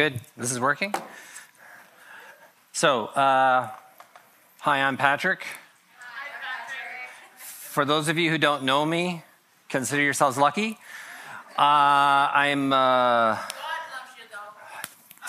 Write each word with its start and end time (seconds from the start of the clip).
Good. 0.00 0.18
This 0.34 0.50
is 0.50 0.58
working. 0.58 0.94
So, 2.72 3.08
uh, 3.08 3.68
hi, 4.60 4.80
I'm 4.80 4.96
Patrick. 4.96 5.44
Hi, 5.44 6.30
Patrick. 6.40 7.38
For 7.38 7.84
those 7.84 8.08
of 8.08 8.16
you 8.16 8.30
who 8.30 8.38
don't 8.38 8.62
know 8.62 8.86
me, 8.86 9.24
consider 9.68 10.00
yourselves 10.00 10.38
lucky. 10.38 10.78
Uh, 11.58 11.60
I'm 12.32 12.72
uh, 12.72 13.36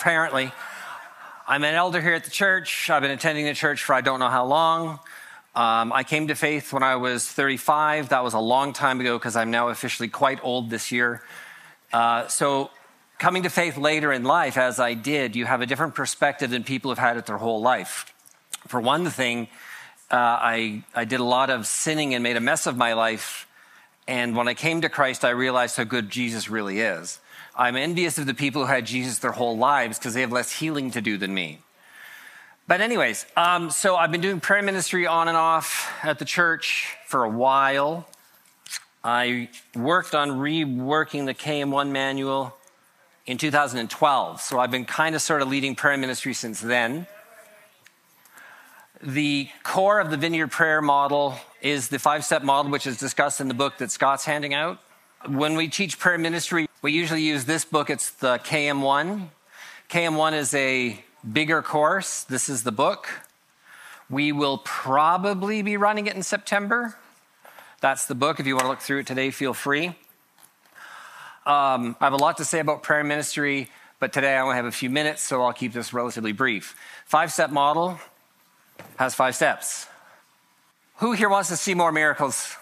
apparently 0.00 0.50
I'm 1.46 1.64
an 1.64 1.74
elder 1.74 2.00
here 2.00 2.14
at 2.14 2.24
the 2.24 2.30
church. 2.30 2.88
I've 2.88 3.02
been 3.02 3.10
attending 3.10 3.44
the 3.44 3.52
church 3.52 3.84
for 3.84 3.94
I 3.94 4.00
don't 4.00 4.20
know 4.20 4.30
how 4.30 4.46
long. 4.46 5.00
Um, 5.54 5.92
I 5.92 6.02
came 6.02 6.28
to 6.28 6.34
faith 6.34 6.72
when 6.72 6.82
I 6.82 6.96
was 6.96 7.28
35. 7.28 8.08
That 8.08 8.24
was 8.24 8.32
a 8.32 8.40
long 8.40 8.72
time 8.72 9.02
ago 9.02 9.18
because 9.18 9.36
I'm 9.36 9.50
now 9.50 9.68
officially 9.68 10.08
quite 10.08 10.40
old 10.42 10.70
this 10.70 10.90
year. 10.90 11.22
Uh, 11.92 12.26
so 12.28 12.70
coming 13.22 13.44
to 13.44 13.50
faith 13.50 13.76
later 13.76 14.12
in 14.12 14.24
life, 14.24 14.58
as 14.58 14.80
I 14.80 14.94
did, 14.94 15.36
you 15.36 15.46
have 15.46 15.60
a 15.60 15.66
different 15.66 15.94
perspective 15.94 16.50
than 16.50 16.64
people 16.64 16.90
have 16.90 16.98
had 16.98 17.16
it 17.16 17.24
their 17.24 17.38
whole 17.38 17.62
life. 17.62 18.12
For 18.66 18.80
one 18.80 19.08
thing, 19.10 19.46
uh, 20.10 20.16
I, 20.16 20.82
I 20.92 21.04
did 21.04 21.20
a 21.20 21.24
lot 21.24 21.48
of 21.48 21.68
sinning 21.68 22.14
and 22.14 22.24
made 22.24 22.36
a 22.36 22.40
mess 22.40 22.66
of 22.66 22.76
my 22.76 22.94
life. 22.94 23.46
And 24.08 24.34
when 24.34 24.48
I 24.48 24.54
came 24.54 24.80
to 24.80 24.88
Christ, 24.88 25.24
I 25.24 25.30
realized 25.30 25.76
how 25.76 25.84
good 25.84 26.10
Jesus 26.10 26.50
really 26.50 26.80
is. 26.80 27.20
I'm 27.54 27.76
envious 27.76 28.18
of 28.18 28.26
the 28.26 28.34
people 28.34 28.62
who 28.62 28.72
had 28.72 28.86
Jesus 28.86 29.20
their 29.20 29.30
whole 29.30 29.56
lives 29.56 30.00
because 30.00 30.14
they 30.14 30.22
have 30.22 30.32
less 30.32 30.50
healing 30.50 30.90
to 30.90 31.00
do 31.00 31.16
than 31.16 31.32
me. 31.32 31.60
But, 32.66 32.80
anyways, 32.80 33.24
um, 33.36 33.70
so 33.70 33.94
I've 33.94 34.10
been 34.10 34.20
doing 34.20 34.40
prayer 34.40 34.62
ministry 34.62 35.06
on 35.06 35.28
and 35.28 35.36
off 35.36 35.92
at 36.02 36.18
the 36.18 36.24
church 36.24 36.96
for 37.06 37.22
a 37.22 37.30
while. 37.30 38.04
I 39.04 39.48
worked 39.76 40.12
on 40.12 40.30
reworking 40.30 41.26
the 41.26 41.34
KM1 41.34 41.90
manual 41.90 42.56
in 43.26 43.38
2012. 43.38 44.40
So 44.40 44.58
I've 44.58 44.70
been 44.70 44.84
kind 44.84 45.14
of 45.14 45.22
sort 45.22 45.42
of 45.42 45.48
leading 45.48 45.74
prayer 45.74 45.96
ministry 45.96 46.34
since 46.34 46.60
then. 46.60 47.06
The 49.02 49.48
core 49.62 50.00
of 50.00 50.10
the 50.10 50.16
Vineyard 50.16 50.48
Prayer 50.48 50.80
model 50.80 51.34
is 51.60 51.88
the 51.88 51.98
five 51.98 52.24
step 52.24 52.42
model, 52.42 52.70
which 52.70 52.86
is 52.86 52.98
discussed 52.98 53.40
in 53.40 53.48
the 53.48 53.54
book 53.54 53.78
that 53.78 53.90
Scott's 53.90 54.24
handing 54.24 54.54
out. 54.54 54.78
When 55.26 55.56
we 55.56 55.68
teach 55.68 55.98
prayer 55.98 56.18
ministry, 56.18 56.68
we 56.82 56.92
usually 56.92 57.22
use 57.22 57.44
this 57.44 57.64
book. 57.64 57.90
It's 57.90 58.10
the 58.10 58.38
KM1. 58.38 59.28
KM1 59.88 60.32
is 60.34 60.54
a 60.54 61.04
bigger 61.30 61.62
course. 61.62 62.24
This 62.24 62.48
is 62.48 62.64
the 62.64 62.72
book. 62.72 63.08
We 64.10 64.32
will 64.32 64.58
probably 64.58 65.62
be 65.62 65.76
running 65.76 66.06
it 66.06 66.16
in 66.16 66.22
September. 66.22 66.96
That's 67.80 68.06
the 68.06 68.14
book. 68.14 68.40
If 68.40 68.46
you 68.46 68.54
want 68.54 68.64
to 68.64 68.68
look 68.68 68.80
through 68.80 69.00
it 69.00 69.06
today, 69.06 69.30
feel 69.30 69.54
free. 69.54 69.96
Um, 71.44 71.96
I 72.00 72.04
have 72.04 72.12
a 72.12 72.18
lot 72.18 72.36
to 72.36 72.44
say 72.44 72.60
about 72.60 72.84
prayer 72.84 73.02
ministry, 73.02 73.68
but 73.98 74.12
today 74.12 74.36
I 74.36 74.40
only 74.42 74.54
have 74.54 74.64
a 74.64 74.70
few 74.70 74.88
minutes, 74.88 75.22
so 75.22 75.42
I'll 75.42 75.52
keep 75.52 75.72
this 75.72 75.92
relatively 75.92 76.30
brief. 76.30 76.76
Five 77.04 77.32
step 77.32 77.50
model 77.50 77.98
has 78.96 79.16
five 79.16 79.34
steps. 79.34 79.88
Who 80.98 81.12
here 81.12 81.28
wants 81.28 81.48
to 81.48 81.56
see 81.56 81.74
more 81.74 81.90
miracles? 81.90 82.56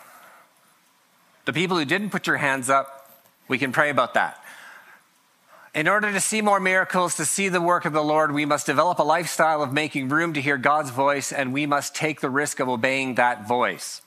The 1.45 1.53
people 1.53 1.77
who 1.77 1.85
didn't 1.85 2.09
put 2.09 2.27
your 2.27 2.39
hands 2.39 2.71
up, 2.71 3.23
we 3.49 3.59
can 3.59 3.71
pray 3.71 3.91
about 3.91 4.15
that. 4.15 4.43
In 5.75 5.87
order 5.87 6.11
to 6.11 6.21
see 6.21 6.41
more 6.41 6.59
miracles, 6.59 7.17
to 7.17 7.27
see 7.27 7.51
the 7.51 7.61
work 7.61 7.85
of 7.85 7.93
the 7.93 8.03
Lord, 8.03 8.33
we 8.33 8.47
must 8.47 8.65
develop 8.65 8.99
a 8.99 9.03
lifestyle 9.03 9.63
of 9.63 9.75
making 9.75 10.09
room 10.09 10.33
to 10.33 10.41
hear 10.41 10.57
God's 10.57 10.91
voice, 10.91 11.33
and 11.33 11.53
we 11.53 11.67
must 11.67 11.95
take 11.95 12.23
the 12.23 12.31
risk 12.31 12.61
of 12.61 12.69
obeying 12.69 13.17
that 13.17 13.47
voice. 13.47 14.01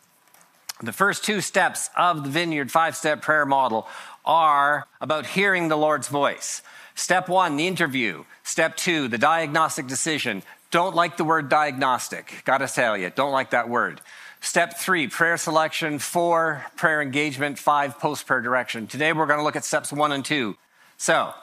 The 0.82 0.92
first 0.92 1.24
two 1.24 1.40
steps 1.40 1.90
of 1.96 2.24
the 2.24 2.30
Vineyard 2.30 2.72
five 2.72 2.98
step 2.98 3.22
prayer 3.22 3.46
model 3.46 3.88
are 4.26 4.88
about 5.02 5.26
hearing 5.26 5.68
the 5.68 5.76
Lord's 5.76 6.08
voice. 6.08 6.62
Step 6.96 7.28
one, 7.28 7.58
the 7.58 7.68
interview. 7.68 8.24
Step 8.44 8.76
two, 8.76 9.08
the 9.08 9.18
diagnostic 9.18 9.88
decision. 9.88 10.44
Don't 10.72 10.96
like 10.96 11.18
the 11.18 11.24
word 11.24 11.50
diagnostic. 11.50 12.42
Gotta 12.46 12.68
tell 12.68 12.98
you, 12.98 13.10
don't 13.10 13.32
like 13.32 13.52
that 13.52 13.70
word. 13.70 14.02
Step 14.42 14.78
three, 14.78 15.08
prayer 15.08 15.38
selection. 15.38 16.00
Four, 16.00 16.66
prayer 16.76 17.02
engagement. 17.02 17.58
Five, 17.58 18.00
post 18.00 18.28
prayer 18.28 18.42
direction. 18.42 18.88
Today 18.88 19.14
we're 19.14 19.26
gonna 19.26 19.44
look 19.44 19.56
at 19.56 19.64
steps 19.64 19.94
one 19.94 20.12
and 20.12 20.26
two. 20.26 20.58
So, 20.98 21.34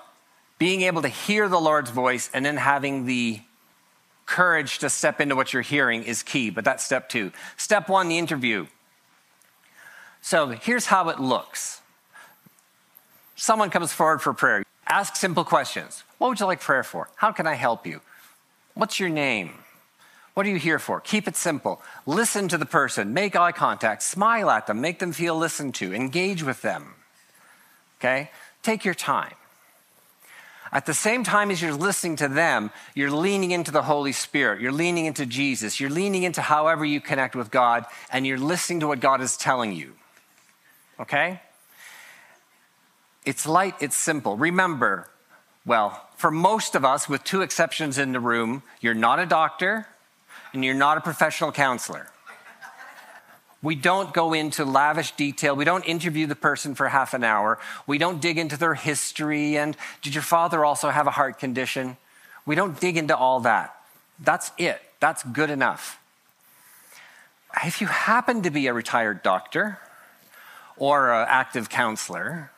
being 0.58 0.82
able 0.82 1.02
to 1.02 1.08
hear 1.08 1.48
the 1.48 1.60
Lord's 1.60 1.90
voice 1.90 2.30
and 2.34 2.44
then 2.44 2.58
having 2.58 3.06
the 3.06 3.40
courage 4.26 4.78
to 4.78 4.88
step 4.88 5.20
into 5.20 5.34
what 5.34 5.52
you're 5.52 5.62
hearing 5.62 6.04
is 6.04 6.22
key, 6.22 6.50
but 6.50 6.64
that's 6.64 6.84
step 6.84 7.08
two. 7.08 7.32
Step 7.56 7.88
one, 7.88 8.08
the 8.08 8.16
interview. 8.16 8.66
So 10.20 10.48
here's 10.48 10.86
how 10.86 11.08
it 11.08 11.18
looks 11.18 11.79
someone 13.40 13.70
comes 13.70 13.92
forward 13.92 14.20
for 14.20 14.34
prayer. 14.34 14.62
Ask 14.86 15.16
simple 15.16 15.44
questions. 15.44 16.04
What 16.18 16.28
would 16.28 16.40
you 16.40 16.46
like 16.46 16.60
prayer 16.60 16.82
for? 16.82 17.08
How 17.16 17.32
can 17.32 17.46
I 17.46 17.54
help 17.54 17.86
you? 17.86 18.00
What's 18.74 19.00
your 19.00 19.08
name? 19.08 19.54
What 20.34 20.46
are 20.46 20.50
you 20.50 20.58
here 20.58 20.78
for? 20.78 21.00
Keep 21.00 21.26
it 21.26 21.36
simple. 21.36 21.82
Listen 22.06 22.48
to 22.48 22.58
the 22.58 22.66
person, 22.66 23.14
make 23.14 23.34
eye 23.34 23.52
contact, 23.52 24.02
smile 24.02 24.50
at 24.50 24.66
them, 24.66 24.80
make 24.80 24.98
them 24.98 25.12
feel 25.12 25.36
listened 25.36 25.74
to, 25.76 25.92
engage 25.94 26.42
with 26.42 26.62
them. 26.62 26.94
Okay? 27.98 28.30
Take 28.62 28.84
your 28.84 28.94
time. 28.94 29.34
At 30.72 30.86
the 30.86 30.94
same 30.94 31.24
time 31.24 31.50
as 31.50 31.60
you're 31.60 31.74
listening 31.74 32.16
to 32.16 32.28
them, 32.28 32.70
you're 32.94 33.10
leaning 33.10 33.50
into 33.50 33.72
the 33.72 33.82
Holy 33.82 34.12
Spirit. 34.12 34.60
You're 34.60 34.70
leaning 34.70 35.06
into 35.06 35.26
Jesus. 35.26 35.80
You're 35.80 35.90
leaning 35.90 36.22
into 36.22 36.42
however 36.42 36.84
you 36.84 37.00
connect 37.00 37.34
with 37.34 37.50
God, 37.50 37.86
and 38.12 38.26
you're 38.26 38.38
listening 38.38 38.80
to 38.80 38.86
what 38.86 39.00
God 39.00 39.20
is 39.20 39.36
telling 39.36 39.72
you. 39.72 39.94
Okay? 41.00 41.40
It's 43.24 43.46
light, 43.46 43.74
it's 43.80 43.96
simple. 43.96 44.36
Remember, 44.36 45.08
well, 45.66 46.08
for 46.16 46.30
most 46.30 46.74
of 46.74 46.84
us, 46.84 47.08
with 47.08 47.22
two 47.24 47.42
exceptions 47.42 47.98
in 47.98 48.12
the 48.12 48.20
room, 48.20 48.62
you're 48.80 48.94
not 48.94 49.18
a 49.18 49.26
doctor 49.26 49.86
and 50.52 50.64
you're 50.64 50.74
not 50.74 50.98
a 50.98 51.00
professional 51.00 51.52
counselor. 51.52 52.08
We 53.62 53.74
don't 53.74 54.14
go 54.14 54.32
into 54.32 54.64
lavish 54.64 55.12
detail. 55.12 55.54
We 55.54 55.66
don't 55.66 55.84
interview 55.84 56.26
the 56.26 56.34
person 56.34 56.74
for 56.74 56.88
half 56.88 57.12
an 57.12 57.22
hour. 57.22 57.58
We 57.86 57.98
don't 57.98 58.20
dig 58.20 58.38
into 58.38 58.56
their 58.56 58.74
history 58.74 59.58
and 59.58 59.76
did 60.00 60.14
your 60.14 60.22
father 60.22 60.64
also 60.64 60.88
have 60.88 61.06
a 61.06 61.10
heart 61.10 61.38
condition? 61.38 61.98
We 62.46 62.54
don't 62.54 62.80
dig 62.80 62.96
into 62.96 63.14
all 63.14 63.40
that. 63.40 63.76
That's 64.18 64.50
it. 64.56 64.80
That's 64.98 65.22
good 65.24 65.50
enough. 65.50 66.00
If 67.64 67.80
you 67.82 67.86
happen 67.86 68.42
to 68.42 68.50
be 68.50 68.66
a 68.66 68.72
retired 68.72 69.22
doctor 69.22 69.78
or 70.76 71.12
an 71.12 71.26
active 71.28 71.68
counselor, 71.68 72.50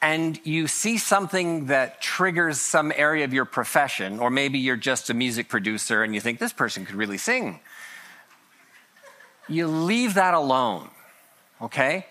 and 0.00 0.38
you 0.44 0.68
see 0.68 0.96
something 0.96 1.66
that 1.66 2.00
triggers 2.00 2.60
some 2.60 2.92
area 2.94 3.24
of 3.24 3.32
your 3.32 3.44
profession, 3.44 4.20
or 4.20 4.30
maybe 4.30 4.58
you're 4.58 4.76
just 4.76 5.10
a 5.10 5.14
music 5.14 5.48
producer 5.48 6.02
and 6.02 6.14
you 6.14 6.20
think 6.20 6.38
this 6.38 6.52
person 6.52 6.84
could 6.84 6.94
really 6.94 7.18
sing, 7.18 7.60
you 9.48 9.66
leave 9.66 10.14
that 10.14 10.34
alone, 10.34 10.88
okay? 11.60 12.06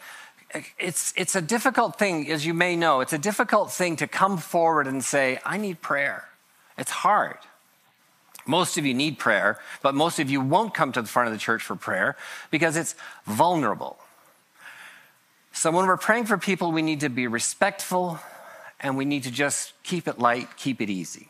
It's, 0.80 1.14
it's 1.16 1.36
a 1.36 1.42
difficult 1.42 1.98
thing, 1.98 2.30
as 2.31 2.46
you 2.46 2.53
may 2.53 2.75
know, 2.75 3.00
it's 3.00 3.14
a 3.14 3.18
difficult 3.18 3.72
thing 3.72 3.96
to 3.98 4.08
come 4.08 4.38
forward 4.38 4.88
and 4.88 5.04
say, 5.04 5.40
I 5.46 5.58
need 5.58 5.81
prayer. 5.81 6.28
It's 6.78 6.92
hard. 6.92 7.38
Most 8.46 8.78
of 8.78 8.86
you 8.86 8.94
need 8.94 9.19
prayer, 9.19 9.59
but 9.81 9.94
most 9.94 10.19
of 10.19 10.30
you 10.30 10.42
won't 10.42 10.74
come 10.74 10.92
to 10.94 11.02
the 11.02 11.08
front 11.08 11.28
of 11.28 11.34
the 11.34 11.40
church 11.40 11.62
for 11.62 11.75
prayer 11.75 12.16
because 12.50 12.75
it's 12.78 12.96
vulnerable. 13.25 14.00
So 15.57 15.72
when 15.72 15.88
we're 15.88 15.97
praying 15.97 16.25
for 16.25 16.38
people, 16.38 16.72
we 16.72 16.84
need 16.84 17.00
to 17.00 17.09
be 17.09 17.25
respectful 17.25 18.19
and 18.79 18.95
we 18.95 19.06
need 19.06 19.23
to 19.23 19.31
just 19.31 19.73
keep 19.81 20.07
it 20.07 20.19
light, 20.19 20.56
keep 20.56 20.81
it 20.81 20.90
easy. 20.91 21.29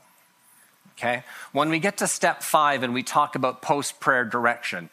Okay? 0.91 1.23
When 1.53 1.69
we 1.69 1.79
get 1.79 1.99
to 1.99 2.07
step 2.07 2.43
five 2.43 2.83
and 2.83 2.93
we 2.93 3.03
talk 3.03 3.35
about 3.35 3.61
post 3.61 4.01
prayer 4.01 4.25
direction, 4.25 4.89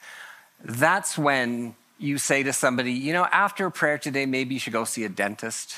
that's 0.62 1.18
when 1.18 1.74
you 1.98 2.16
say 2.16 2.44
to 2.44 2.52
somebody, 2.52 2.92
you 2.92 3.12
know, 3.12 3.24
after 3.24 3.68
prayer 3.70 3.98
today, 3.98 4.24
maybe 4.24 4.54
you 4.54 4.60
should 4.60 4.72
go 4.72 4.84
see 4.84 5.02
a 5.02 5.08
dentist. 5.08 5.74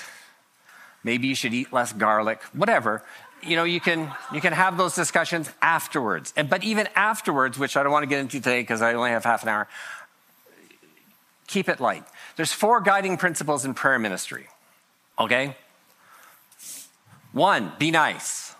Maybe 1.03 1.27
you 1.27 1.35
should 1.35 1.55
eat 1.55 1.73
less 1.73 1.95
garlic, 1.95 2.43
whatever. 2.53 3.03
You 3.43 3.57
know, 3.57 3.65
you 3.65 3.81
can, 3.81 4.13
you 4.35 4.43
can 4.43 4.53
have 4.53 4.77
those 4.77 4.95
discussions 4.95 5.51
afterwards. 5.63 6.35
And, 6.37 6.51
but 6.51 6.63
even 6.63 6.91
afterwards, 6.95 7.59
which 7.59 7.75
I 7.79 7.83
don't 7.83 7.93
want 7.93 8.03
to 8.03 8.07
get 8.07 8.21
into 8.21 8.37
today 8.37 8.61
because 8.61 8.83
I 8.83 8.93
only 8.93 9.13
have 9.13 9.25
half 9.25 9.45
an 9.45 9.49
hour, 9.49 9.67
keep 11.47 11.71
it 11.71 11.81
light. 11.81 12.05
There's 12.37 12.53
four 12.53 12.81
guiding 12.81 13.17
principles 13.17 13.65
in 13.65 13.75
prayer 13.75 13.99
ministry. 13.99 14.47
Okay? 15.19 15.57
One, 17.33 17.73
be 17.79 17.91
nice. 17.91 18.55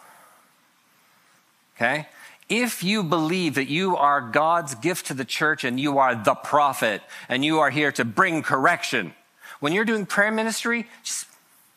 Okay? 1.77 2.09
If 2.49 2.83
you 2.83 3.03
believe 3.03 3.55
that 3.57 3.69
you 3.69 3.97
are 3.97 4.21
God's 4.21 4.75
gift 4.75 5.07
to 5.07 5.15
the 5.15 5.25
church 5.25 5.65
and 5.65 5.79
you 5.79 5.99
are 5.99 6.15
the 6.15 6.35
prophet 6.35 7.03
and 7.29 7.45
you 7.45 7.59
are 7.59 7.71
here 7.71 7.93
to 7.93 8.05
bring 8.05 8.43
correction, 8.43 9.15
when 9.61 9.73
you're 9.73 9.85
doing 9.85 10.07
prayer 10.07 10.31
ministry, 10.31 10.87
just 11.03 11.27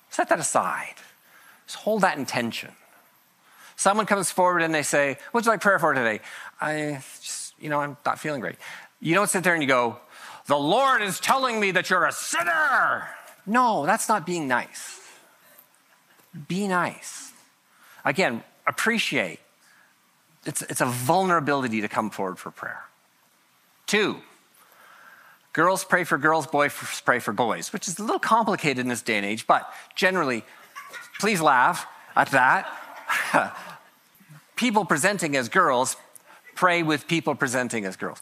set 0.10 0.30
that 0.30 0.40
aside. 0.40 0.96
Just 1.66 1.80
hold 1.80 2.02
that 2.02 2.18
intention. 2.18 2.72
Someone 3.76 4.06
comes 4.06 4.30
forward 4.32 4.62
and 4.62 4.74
they 4.74 4.84
say, 4.84 5.18
What'd 5.32 5.46
you 5.46 5.52
like 5.52 5.62
prayer 5.62 5.80
for 5.80 5.94
today? 5.94 6.20
I 6.60 7.02
just, 7.22 7.54
you 7.60 7.70
know, 7.70 7.80
I'm 7.80 7.98
not 8.06 8.20
feeling 8.20 8.42
great. 8.42 8.56
You 9.00 9.16
don't 9.16 9.30
sit 9.30 9.44
there 9.44 9.54
and 9.54 9.64
you 9.64 9.70
go, 9.70 9.98
The 10.50 10.58
Lord 10.58 11.04
is 11.04 11.20
telling 11.20 11.60
me 11.60 11.70
that 11.70 11.92
you're 11.92 12.08
a 12.08 12.12
sinner. 12.12 13.08
No, 13.46 13.86
that's 13.86 14.10
not 14.10 14.26
being 14.26 14.48
nice. 14.48 15.00
Be 16.48 16.68
nice. 16.68 17.32
Again, 18.04 18.44
appreciate. 18.66 19.42
It's, 20.48 20.64
it's 20.64 20.82
a 20.82 20.88
vulnerability 20.88 21.82
to 21.82 21.88
come 21.88 22.10
forward 22.10 22.40
for 22.40 22.50
prayer. 22.50 22.82
Two, 23.86 24.18
girls 25.54 25.84
pray 25.84 26.04
for 26.04 26.18
girls, 26.18 26.48
boys 26.48 26.74
pray 27.06 27.20
for 27.20 27.32
boys, 27.32 27.72
which 27.72 27.88
is 27.88 28.00
a 28.00 28.02
little 28.02 28.18
complicated 28.18 28.80
in 28.80 28.88
this 28.88 29.04
day 29.04 29.18
and 29.18 29.28
age, 29.28 29.46
but 29.46 29.72
generally, 29.94 30.44
please 31.20 31.42
laugh 31.42 31.86
at 32.16 32.32
that. 32.32 32.68
people 34.56 34.84
presenting 34.84 35.36
as 35.36 35.48
girls 35.48 35.96
pray 36.60 36.84
with 36.84 37.08
people 37.08 37.36
presenting 37.36 37.86
as 37.86 37.96
girls. 37.96 38.22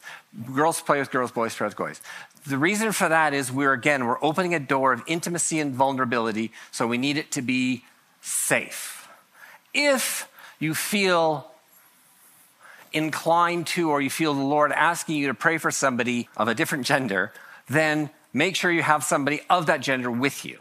Girls 0.54 0.80
play 0.80 1.00
with 1.00 1.10
girls, 1.10 1.32
boys 1.32 1.56
pray 1.56 1.66
with 1.66 1.76
boys. 1.76 2.00
The 2.46 2.60
reason 2.60 2.92
for 2.92 3.10
that 3.10 3.34
is 3.34 3.52
we're, 3.52 3.74
again, 3.74 4.06
we're 4.06 4.24
opening 4.24 4.54
a 4.54 4.60
door 4.60 4.94
of 4.94 5.02
intimacy 5.08 5.60
and 5.60 5.74
vulnerability, 5.74 6.52
so 6.70 6.86
we 6.86 7.00
need 7.00 7.18
it 7.18 7.32
to 7.32 7.42
be 7.42 7.84
safe. 8.22 9.10
If 9.74 10.30
you 10.60 10.76
feel 10.76 11.50
inclined 12.94 13.66
to, 13.74 13.90
or 13.90 14.02
you 14.02 14.12
feel 14.12 14.36
the 14.36 14.44
Lord 14.44 14.72
asking 14.72 15.16
you 15.16 15.26
to 15.30 15.34
pray 15.34 15.58
for 15.58 15.72
somebody 15.72 16.30
of 16.38 16.48
a 16.48 16.54
different 16.54 16.86
gender, 16.86 17.34
then 17.68 18.12
make 18.34 18.56
sure 18.56 18.72
you 18.72 18.84
have 18.84 19.04
somebody 19.04 19.42
of 19.50 19.66
that 19.66 19.82
gender 19.82 20.12
with 20.12 20.46
you. 20.46 20.60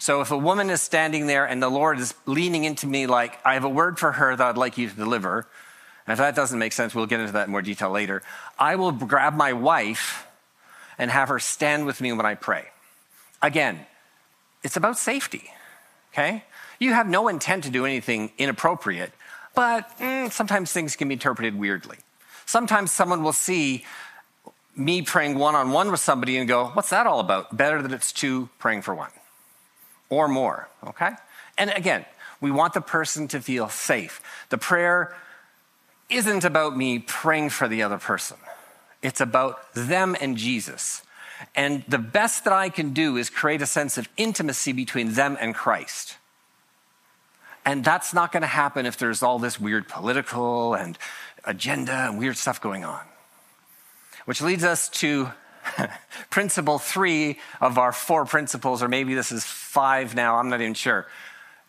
So 0.00 0.22
if 0.22 0.32
a 0.32 0.38
woman 0.38 0.70
is 0.70 0.82
standing 0.82 1.28
there 1.28 1.44
and 1.44 1.62
the 1.62 1.70
Lord 1.70 2.00
is 2.00 2.14
leaning 2.26 2.64
into 2.64 2.88
me 2.88 3.06
like, 3.06 3.38
I 3.46 3.54
have 3.54 3.62
a 3.62 3.68
word 3.68 3.96
for 4.00 4.10
her 4.10 4.34
that 4.34 4.44
I'd 4.44 4.58
like 4.58 4.76
you 4.76 4.90
to 4.90 4.96
deliver, 4.96 5.46
and 6.06 6.12
if 6.12 6.18
that 6.18 6.34
doesn't 6.34 6.58
make 6.58 6.72
sense, 6.72 6.94
we'll 6.94 7.06
get 7.06 7.20
into 7.20 7.32
that 7.32 7.46
in 7.46 7.52
more 7.52 7.62
detail 7.62 7.90
later. 7.90 8.22
I 8.58 8.76
will 8.76 8.92
grab 8.92 9.34
my 9.34 9.52
wife 9.52 10.26
and 10.98 11.10
have 11.10 11.28
her 11.28 11.38
stand 11.38 11.84
with 11.86 12.00
me 12.00 12.12
when 12.12 12.24
I 12.24 12.34
pray. 12.34 12.66
Again, 13.42 13.80
it's 14.62 14.76
about 14.76 14.98
safety, 14.98 15.50
okay? 16.12 16.44
You 16.78 16.92
have 16.92 17.08
no 17.08 17.28
intent 17.28 17.64
to 17.64 17.70
do 17.70 17.84
anything 17.84 18.30
inappropriate, 18.38 19.12
but 19.54 19.98
mm, 19.98 20.30
sometimes 20.30 20.72
things 20.72 20.96
can 20.96 21.08
be 21.08 21.14
interpreted 21.14 21.58
weirdly. 21.58 21.98
Sometimes 22.46 22.92
someone 22.92 23.22
will 23.22 23.32
see 23.32 23.84
me 24.76 25.02
praying 25.02 25.38
one 25.38 25.54
on 25.54 25.70
one 25.70 25.90
with 25.90 26.00
somebody 26.00 26.36
and 26.36 26.46
go, 26.46 26.66
What's 26.68 26.90
that 26.90 27.06
all 27.06 27.18
about? 27.18 27.56
Better 27.56 27.82
that 27.82 27.92
it's 27.92 28.12
two 28.12 28.48
praying 28.58 28.82
for 28.82 28.94
one 28.94 29.10
or 30.08 30.28
more, 30.28 30.68
okay? 30.84 31.12
And 31.58 31.70
again, 31.70 32.04
we 32.40 32.50
want 32.50 32.74
the 32.74 32.80
person 32.80 33.26
to 33.28 33.40
feel 33.40 33.68
safe. 33.68 34.20
The 34.50 34.58
prayer 34.58 35.16
isn't 36.08 36.44
about 36.44 36.76
me 36.76 36.98
praying 36.98 37.50
for 37.50 37.68
the 37.68 37.82
other 37.82 37.98
person, 37.98 38.36
it's 39.02 39.20
about 39.20 39.72
them 39.74 40.16
and 40.20 40.36
Jesus. 40.36 41.02
And 41.54 41.84
the 41.86 41.98
best 41.98 42.44
that 42.44 42.52
I 42.52 42.70
can 42.70 42.94
do 42.94 43.16
is 43.18 43.28
create 43.28 43.60
a 43.60 43.66
sense 43.66 43.98
of 43.98 44.08
intimacy 44.16 44.72
between 44.72 45.12
them 45.12 45.36
and 45.38 45.54
Christ. 45.54 46.16
And 47.66 47.84
that's 47.84 48.14
not 48.14 48.32
going 48.32 48.42
to 48.42 48.46
happen 48.46 48.86
if 48.86 48.96
there's 48.96 49.22
all 49.22 49.38
this 49.38 49.60
weird 49.60 49.88
political 49.88 50.74
and 50.74 50.96
agenda 51.44 51.92
and 51.92 52.18
weird 52.18 52.36
stuff 52.36 52.60
going 52.60 52.84
on. 52.84 53.00
Which 54.24 54.40
leads 54.40 54.64
us 54.64 54.88
to 55.00 55.30
principle 56.30 56.78
three 56.78 57.38
of 57.60 57.76
our 57.76 57.92
four 57.92 58.24
principles, 58.24 58.82
or 58.82 58.88
maybe 58.88 59.14
this 59.14 59.32
is 59.32 59.44
five 59.44 60.14
now, 60.14 60.36
I'm 60.36 60.48
not 60.48 60.60
even 60.60 60.74
sure. 60.74 61.06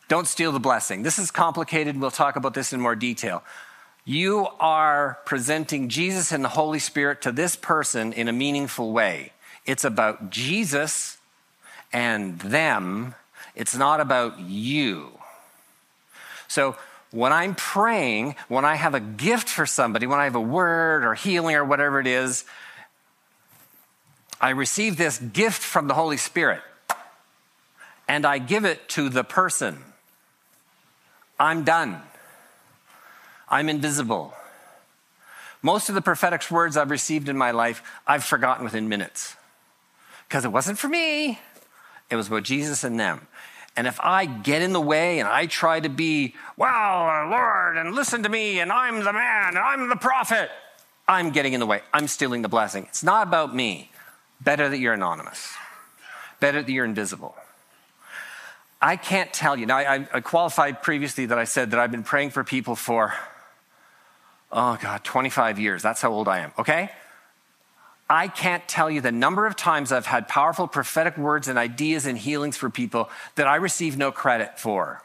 Don't 0.07 0.27
steal 0.27 0.51
the 0.51 0.59
blessing. 0.59 1.03
This 1.03 1.19
is 1.19 1.31
complicated. 1.31 1.99
We'll 1.99 2.11
talk 2.11 2.35
about 2.35 2.53
this 2.53 2.71
in 2.71 2.79
more 2.79 2.95
detail. 2.95 3.43
You 4.07 4.47
are 4.61 5.19
presenting 5.25 5.89
Jesus 5.89 6.31
and 6.31 6.41
the 6.41 6.47
Holy 6.47 6.79
Spirit 6.79 7.21
to 7.23 7.31
this 7.33 7.57
person 7.57 8.13
in 8.13 8.29
a 8.29 8.31
meaningful 8.31 8.93
way. 8.93 9.33
It's 9.65 9.83
about 9.83 10.29
Jesus 10.29 11.17
and 11.91 12.39
them, 12.39 13.15
it's 13.53 13.75
not 13.75 13.99
about 13.99 14.39
you. 14.39 15.11
So, 16.47 16.77
when 17.11 17.33
I'm 17.33 17.53
praying, 17.53 18.35
when 18.47 18.63
I 18.63 18.75
have 18.75 18.93
a 18.93 19.01
gift 19.01 19.49
for 19.49 19.65
somebody, 19.65 20.07
when 20.07 20.19
I 20.19 20.23
have 20.23 20.35
a 20.35 20.41
word 20.41 21.03
or 21.03 21.13
healing 21.13 21.57
or 21.57 21.65
whatever 21.65 21.99
it 21.99 22.07
is, 22.07 22.45
I 24.39 24.51
receive 24.51 24.95
this 24.95 25.17
gift 25.19 25.61
from 25.61 25.89
the 25.89 25.93
Holy 25.93 26.17
Spirit 26.17 26.61
and 28.07 28.25
I 28.25 28.37
give 28.37 28.63
it 28.63 28.87
to 28.89 29.09
the 29.09 29.25
person. 29.25 29.83
I'm 31.37 31.65
done. 31.65 32.01
I'm 33.49 33.69
invisible. 33.69 34.33
Most 35.61 35.89
of 35.89 35.95
the 35.95 36.01
prophetic 36.01 36.49
words 36.51 36.77
I've 36.77 36.91
received 36.91 37.29
in 37.29 37.37
my 37.37 37.51
life, 37.51 37.81
I've 38.05 38.23
forgotten 38.23 38.63
within 38.63 38.89
minutes 38.89 39.35
because 40.27 40.45
it 40.45 40.49
wasn't 40.49 40.77
for 40.77 40.87
me, 40.87 41.39
it 42.09 42.15
was 42.15 42.27
about 42.27 42.43
Jesus 42.43 42.83
and 42.83 42.99
them. 42.99 43.27
And 43.75 43.85
if 43.85 43.99
I 44.01 44.25
get 44.25 44.61
in 44.63 44.73
the 44.73 44.81
way 44.81 45.19
and 45.19 45.29
I 45.29 45.45
try 45.45 45.79
to 45.79 45.89
be, 45.89 46.33
well, 46.57 47.29
Lord, 47.29 47.77
and 47.77 47.93
listen 47.93 48.23
to 48.23 48.29
me, 48.29 48.59
and 48.59 48.71
I'm 48.71 49.03
the 49.03 49.13
man, 49.13 49.49
and 49.49 49.59
I'm 49.59 49.87
the 49.87 49.95
prophet, 49.95 50.49
I'm 51.07 51.29
getting 51.29 51.53
in 51.53 51.59
the 51.59 51.67
way. 51.67 51.81
I'm 51.93 52.07
stealing 52.07 52.41
the 52.41 52.49
blessing. 52.49 52.85
It's 52.89 53.03
not 53.03 53.27
about 53.27 53.55
me. 53.55 53.91
Better 54.41 54.67
that 54.67 54.79
you're 54.79 54.93
anonymous, 54.93 55.53
better 56.39 56.61
that 56.61 56.71
you're 56.71 56.85
invisible. 56.85 57.35
I 58.81 58.95
can't 58.95 59.33
tell 59.33 59.57
you. 59.57 59.65
Now, 59.65 59.77
I, 59.77 60.07
I, 60.13 60.21
qualified 60.21 60.83
previously 60.83 61.25
that 61.27 61.39
I 61.39 61.45
said 61.45 61.71
that 61.71 61.79
I've 61.79 61.89
been 61.91 62.03
praying 62.03 62.29
for 62.29 62.43
people 62.43 62.75
for, 62.75 63.15
oh 64.51 64.77
God, 64.81 65.03
25 65.03 65.59
years. 65.59 65.81
That's 65.81 66.01
how 66.01 66.11
old 66.11 66.27
I 66.27 66.39
am, 66.39 66.51
okay? 66.59 66.89
I 68.09 68.27
can't 68.29 68.65
tell 68.67 68.89
you 68.89 69.01
the 69.01 69.11
number 69.11 69.45
of 69.45 69.55
times 69.55 69.91
I've 69.91 70.05
had 70.05 70.27
powerful 70.27 70.67
prophetic 70.67 71.17
words 71.17 71.47
and 71.47 71.57
ideas 71.57 72.05
and 72.05 72.17
healings 72.17 72.55
for 72.55 72.69
people 72.69 73.09
that 73.35 73.47
I 73.47 73.55
receive 73.57 73.97
no 73.97 74.11
credit 74.11 74.59
for. 74.59 75.03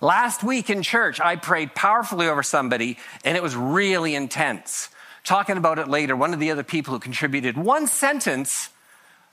Last 0.00 0.42
week 0.42 0.68
in 0.68 0.82
church, 0.82 1.20
I 1.20 1.36
prayed 1.36 1.74
powerfully 1.74 2.28
over 2.28 2.42
somebody 2.42 2.98
and 3.24 3.36
it 3.36 3.42
was 3.42 3.54
really 3.54 4.14
intense 4.14 4.88
talking 5.26 5.56
about 5.56 5.78
it 5.78 5.88
later, 5.88 6.16
one 6.16 6.32
of 6.32 6.40
the 6.40 6.50
other 6.52 6.62
people 6.62 6.94
who 6.94 7.00
contributed 7.00 7.58
one 7.58 7.86
sentence, 7.86 8.70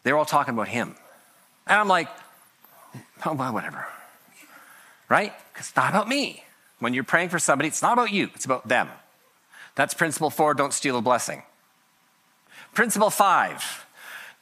they 0.02 0.12
were 0.12 0.18
all 0.18 0.26
talking 0.26 0.54
about 0.54 0.68
him. 0.68 0.96
And 1.68 1.80
I'm 1.80 1.88
like, 1.88 2.10
oh, 3.26 3.34
well, 3.34 3.54
whatever. 3.54 3.88
Right? 5.08 5.32
Because 5.54 5.68
it's 5.68 5.76
not 5.76 5.92
about 5.92 6.10
me. 6.10 6.44
When 6.84 6.94
you're 6.94 7.06
praying 7.06 7.30
for 7.30 7.40
somebody, 7.40 7.70
it's 7.70 7.82
not 7.82 7.94
about 7.94 8.12
you, 8.12 8.30
it's 8.36 8.44
about 8.44 8.68
them. 8.68 8.90
That's 9.76 9.94
principle 9.94 10.30
four 10.30 10.54
don't 10.54 10.74
steal 10.74 10.98
a 10.98 11.02
blessing. 11.02 11.44
Principle 12.74 13.10
five 13.10 13.84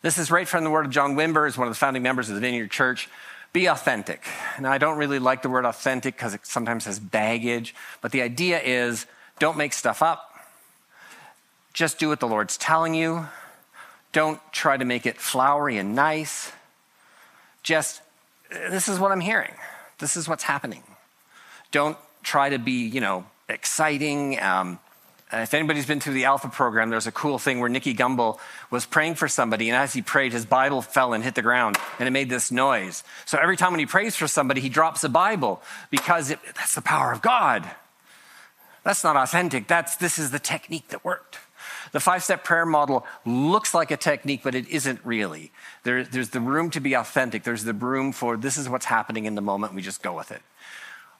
this 0.01 0.17
is 0.17 0.31
right 0.31 0.47
from 0.47 0.63
the 0.63 0.71
word 0.71 0.85
of 0.87 0.91
John 0.91 1.15
Wimber, 1.15 1.47
is 1.47 1.57
one 1.57 1.67
of 1.67 1.73
the 1.73 1.77
founding 1.77 2.01
members 2.01 2.27
of 2.29 2.35
the 2.35 2.41
Vineyard 2.41 2.71
Church. 2.71 3.07
Be 3.53 3.67
authentic. 3.67 4.23
Now, 4.59 4.71
I 4.71 4.79
don't 4.79 4.97
really 4.97 5.19
like 5.19 5.43
the 5.43 5.49
word 5.49 5.65
authentic 5.65 6.15
because 6.15 6.33
it 6.33 6.45
sometimes 6.45 6.85
has 6.85 6.99
baggage, 6.99 7.75
but 8.01 8.11
the 8.11 8.21
idea 8.21 8.59
is 8.59 9.05
don't 9.37 9.57
make 9.57 9.73
stuff 9.73 10.01
up. 10.01 10.27
Just 11.73 11.99
do 11.99 12.09
what 12.09 12.19
the 12.19 12.27
Lord's 12.27 12.57
telling 12.57 12.95
you. 12.95 13.27
Don't 14.11 14.39
try 14.51 14.75
to 14.75 14.85
make 14.85 15.05
it 15.05 15.17
flowery 15.17 15.77
and 15.77 15.95
nice. 15.95 16.51
Just, 17.61 18.01
this 18.49 18.89
is 18.89 18.99
what 18.99 19.11
I'm 19.11 19.21
hearing. 19.21 19.53
This 19.99 20.17
is 20.17 20.27
what's 20.27 20.43
happening. 20.43 20.83
Don't 21.71 21.97
try 22.23 22.49
to 22.49 22.59
be, 22.59 22.87
you 22.87 23.01
know, 23.01 23.25
exciting. 23.49 24.41
Um, 24.41 24.79
if 25.33 25.53
anybody's 25.53 25.85
been 25.85 25.99
through 25.99 26.13
the 26.13 26.25
Alpha 26.25 26.49
program, 26.49 26.89
there's 26.89 27.07
a 27.07 27.11
cool 27.11 27.39
thing 27.39 27.59
where 27.59 27.69
Nicky 27.69 27.93
Gumbel 27.93 28.37
was 28.69 28.85
praying 28.85 29.15
for 29.15 29.27
somebody, 29.27 29.69
and 29.69 29.77
as 29.77 29.93
he 29.93 30.01
prayed, 30.01 30.33
his 30.33 30.45
Bible 30.45 30.81
fell 30.81 31.13
and 31.13 31.23
hit 31.23 31.35
the 31.35 31.41
ground, 31.41 31.77
and 31.99 32.07
it 32.07 32.11
made 32.11 32.29
this 32.29 32.51
noise. 32.51 33.03
So 33.25 33.37
every 33.37 33.55
time 33.55 33.71
when 33.71 33.79
he 33.79 33.85
prays 33.85 34.15
for 34.15 34.27
somebody, 34.27 34.59
he 34.59 34.69
drops 34.69 35.03
a 35.03 35.09
Bible 35.09 35.61
because 35.89 36.31
it, 36.31 36.39
that's 36.55 36.75
the 36.75 36.81
power 36.81 37.13
of 37.13 37.21
God. 37.21 37.69
That's 38.83 39.03
not 39.03 39.15
authentic. 39.15 39.67
That's 39.67 39.95
this 39.95 40.19
is 40.19 40.31
the 40.31 40.39
technique 40.39 40.89
that 40.89 41.05
worked. 41.05 41.37
The 41.91 41.99
five 41.99 42.23
step 42.23 42.43
prayer 42.43 42.65
model 42.65 43.05
looks 43.25 43.73
like 43.73 43.91
a 43.91 43.97
technique, 43.97 44.41
but 44.43 44.55
it 44.55 44.67
isn't 44.69 44.99
really. 45.03 45.51
There, 45.83 46.03
there's 46.03 46.29
the 46.29 46.39
room 46.39 46.69
to 46.71 46.79
be 46.79 46.93
authentic. 46.93 47.43
There's 47.43 47.63
the 47.63 47.73
room 47.73 48.11
for 48.11 48.37
this 48.37 48.57
is 48.57 48.69
what's 48.69 48.85
happening 48.85 49.25
in 49.25 49.35
the 49.35 49.41
moment. 49.41 49.73
We 49.73 49.81
just 49.81 50.01
go 50.01 50.15
with 50.15 50.31
it. 50.31 50.41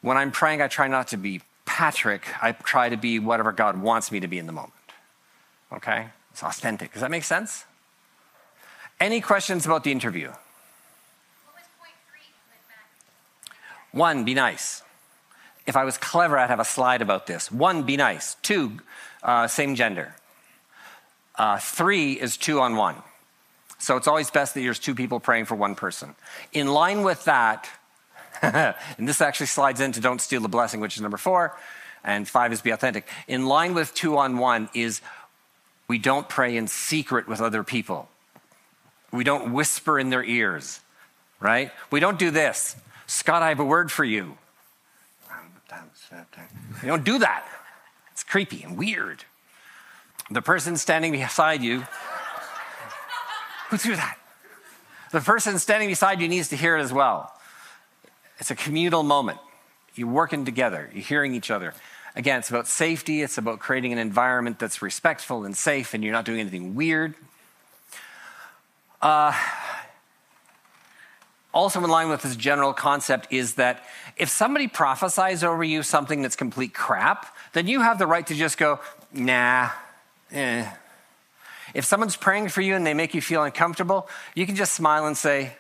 When 0.02 0.18
I'm 0.18 0.32
praying, 0.32 0.62
I 0.62 0.68
try 0.68 0.88
not 0.88 1.10
to 1.10 1.18
be 1.18 1.42
Patrick. 1.66 2.24
I 2.44 2.52
try 2.52 2.90
to 2.90 2.98
be 2.98 3.20
whatever 3.20 3.52
God 3.52 3.82
wants 3.82 4.12
me 4.12 4.20
to 4.20 4.28
be 4.28 4.38
in 4.38 4.46
the 4.46 4.52
moment. 4.52 4.74
Okay? 5.72 6.08
It's 6.32 6.44
authentic. 6.44 6.94
Does 6.94 7.02
that 7.02 7.12
make 7.12 7.24
sense? 7.24 7.66
Any 9.00 9.22
questions 9.22 9.66
about 9.66 9.84
the 9.84 9.92
interview? 9.92 10.32
One, 13.92 14.24
be 14.24 14.34
nice. 14.34 14.84
If 15.68 15.76
I 15.76 15.84
was 15.84 15.98
clever, 15.98 16.38
I'd 16.38 16.50
have 16.50 16.60
a 16.60 16.66
slide 16.66 17.02
about 17.02 17.28
this. 17.28 17.52
One, 17.52 17.84
be 17.84 17.98
nice. 17.98 18.36
Two, 18.42 18.80
uh, 19.22 19.48
same 19.48 19.76
gender. 19.76 20.16
Uh, 21.36 21.58
three 21.60 22.14
is 22.14 22.38
two 22.38 22.60
on 22.60 22.76
one. 22.76 22.96
So 23.78 23.98
it's 23.98 24.08
always 24.08 24.30
best 24.30 24.54
that 24.54 24.62
there's 24.62 24.80
two 24.80 24.96
people 24.96 25.20
praying 25.20 25.46
for 25.46 25.56
one 25.56 25.76
person. 25.76 26.16
In 26.54 26.68
line 26.68 27.04
with 27.04 27.26
that, 27.26 27.68
and 28.98 29.08
this 29.08 29.22
actually 29.22 29.46
slides 29.46 29.80
into 29.80 30.00
don't 30.00 30.22
steal 30.22 30.42
the 30.42 30.50
blessing, 30.50 30.80
which 30.80 30.96
is 30.96 31.02
number 31.02 31.18
four, 31.18 31.56
and 32.04 32.28
five 32.28 32.52
is 32.52 32.62
be 32.62 32.72
authentic. 32.72 33.08
In 33.28 33.46
line 33.46 33.74
with 33.74 33.94
two 33.94 34.18
on 34.18 34.38
one 34.38 34.70
is 34.74 35.02
we 35.88 35.98
don't 35.98 36.28
pray 36.28 36.58
in 36.58 36.68
secret 36.68 37.28
with 37.28 37.42
other 37.42 37.64
people. 37.64 38.10
We 39.12 39.24
don't 39.24 39.54
whisper 39.54 40.00
in 40.00 40.10
their 40.10 40.24
ears, 40.24 40.80
right? 41.40 41.72
We 41.92 42.00
don't 42.00 42.18
do 42.18 42.32
this. 42.32 42.76
Scott, 43.08 43.44
I 43.44 43.50
have 43.50 43.60
a 43.60 43.66
word 43.66 43.92
for 43.92 44.06
you. 44.06 44.38
You 46.82 46.88
don't 46.88 47.04
do 47.04 47.20
that. 47.20 47.46
It's 48.12 48.24
creepy 48.24 48.64
and 48.64 48.78
weird. 48.78 49.24
The 50.30 50.42
person 50.42 50.78
standing 50.78 51.12
beside 51.12 51.62
you, 51.62 51.84
who 53.70 53.78
threw 53.78 53.96
that? 53.96 54.18
The 55.12 55.20
person 55.20 55.60
standing 55.60 55.90
beside 55.90 56.22
you 56.22 56.28
needs 56.28 56.50
to 56.50 56.56
hear 56.56 56.78
it 56.78 56.82
as 56.82 56.94
well. 56.94 57.34
It's 58.42 58.50
a 58.50 58.56
communal 58.56 59.04
moment. 59.04 59.38
You're 59.94 60.08
working 60.08 60.46
together, 60.46 60.90
you're 60.94 61.04
hearing 61.04 61.36
each 61.36 61.52
other. 61.52 61.76
Again, 62.16 62.40
it's 62.40 62.50
about 62.50 62.68
safety, 62.68 63.22
it's 63.22 63.38
about 63.38 63.60
creating 63.60 63.94
an 63.94 64.00
environment 64.00 64.58
that's 64.58 64.82
respectful 64.82 65.46
and 65.46 65.56
safe, 65.56 65.94
and 65.94 66.04
you're 66.04 66.12
not 66.12 66.26
doing 66.26 66.40
anything 66.40 66.74
weird. 66.74 67.14
Uh, 69.00 69.32
also, 71.54 71.84
in 71.84 71.90
line 71.90 72.10
with 72.10 72.24
this 72.24 72.36
general 72.36 72.74
concept, 72.74 73.32
is 73.32 73.54
that 73.56 73.84
if 74.18 74.30
somebody 74.30 74.68
prophesies 74.68 75.44
over 75.44 75.64
you 75.64 75.84
something 75.84 76.24
that's 76.24 76.36
complete 76.36 76.74
crap, 76.74 77.28
then 77.54 77.68
you 77.68 77.82
have 77.82 78.00
the 78.00 78.08
right 78.08 78.26
to 78.26 78.34
just 78.34 78.58
go, 78.58 78.80
nah, 79.14 79.70
eh. 80.32 80.68
If 81.76 81.86
someone's 81.86 82.16
praying 82.16 82.50
for 82.50 82.62
you 82.62 82.76
and 82.76 82.88
they 82.88 82.96
make 82.96 83.14
you 83.14 83.22
feel 83.22 83.44
uncomfortable, 83.44 84.10
you 84.34 84.48
can 84.48 84.56
just 84.56 84.74
smile 84.74 85.06
and 85.06 85.16
say, 85.16 85.54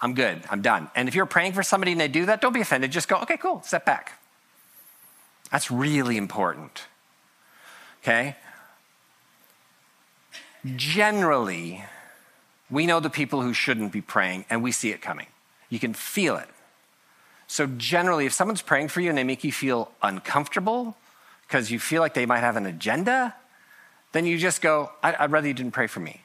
I'm 0.00 0.14
good, 0.14 0.42
I'm 0.50 0.62
done. 0.62 0.90
And 0.94 1.08
if 1.08 1.14
you're 1.14 1.26
praying 1.26 1.52
for 1.52 1.62
somebody 1.62 1.92
and 1.92 2.00
they 2.00 2.08
do 2.08 2.26
that, 2.26 2.40
don't 2.40 2.52
be 2.52 2.60
offended. 2.60 2.92
Just 2.92 3.08
go, 3.08 3.16
okay, 3.18 3.36
cool, 3.36 3.62
step 3.62 3.86
back. 3.86 4.20
That's 5.50 5.70
really 5.70 6.16
important. 6.16 6.84
Okay? 8.02 8.36
Generally, 10.76 11.84
we 12.70 12.86
know 12.86 13.00
the 13.00 13.10
people 13.10 13.40
who 13.42 13.54
shouldn't 13.54 13.92
be 13.92 14.00
praying 14.00 14.44
and 14.50 14.62
we 14.62 14.72
see 14.72 14.90
it 14.90 15.00
coming. 15.00 15.26
You 15.70 15.78
can 15.78 15.94
feel 15.94 16.36
it. 16.36 16.48
So, 17.48 17.66
generally, 17.66 18.26
if 18.26 18.32
someone's 18.32 18.62
praying 18.62 18.88
for 18.88 19.00
you 19.00 19.08
and 19.08 19.16
they 19.16 19.24
make 19.24 19.44
you 19.44 19.52
feel 19.52 19.92
uncomfortable 20.02 20.96
because 21.46 21.70
you 21.70 21.78
feel 21.78 22.02
like 22.02 22.14
they 22.14 22.26
might 22.26 22.40
have 22.40 22.56
an 22.56 22.66
agenda, 22.66 23.34
then 24.12 24.26
you 24.26 24.36
just 24.36 24.60
go, 24.60 24.90
I'd 25.02 25.30
rather 25.30 25.46
you 25.46 25.54
didn't 25.54 25.72
pray 25.72 25.86
for 25.86 26.00
me. 26.00 26.22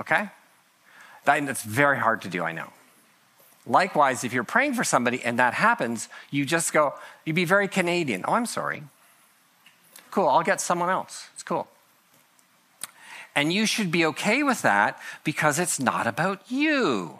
Okay? 0.00 0.30
That's 1.24 1.62
very 1.62 1.98
hard 1.98 2.22
to 2.22 2.28
do, 2.28 2.42
I 2.42 2.52
know. 2.52 2.72
Likewise, 3.66 4.24
if 4.24 4.32
you're 4.32 4.42
praying 4.44 4.74
for 4.74 4.82
somebody 4.82 5.22
and 5.22 5.38
that 5.38 5.54
happens, 5.54 6.08
you 6.30 6.44
just 6.44 6.72
go, 6.72 6.94
you'd 7.24 7.36
be 7.36 7.44
very 7.44 7.68
Canadian. 7.68 8.24
Oh, 8.26 8.32
I'm 8.32 8.46
sorry. 8.46 8.82
Cool, 10.10 10.28
I'll 10.28 10.42
get 10.42 10.60
someone 10.60 10.90
else. 10.90 11.28
It's 11.34 11.42
cool. 11.42 11.68
And 13.34 13.52
you 13.52 13.64
should 13.64 13.90
be 13.90 14.04
okay 14.06 14.42
with 14.42 14.62
that 14.62 15.00
because 15.24 15.58
it's 15.58 15.80
not 15.80 16.06
about 16.06 16.50
you, 16.50 17.18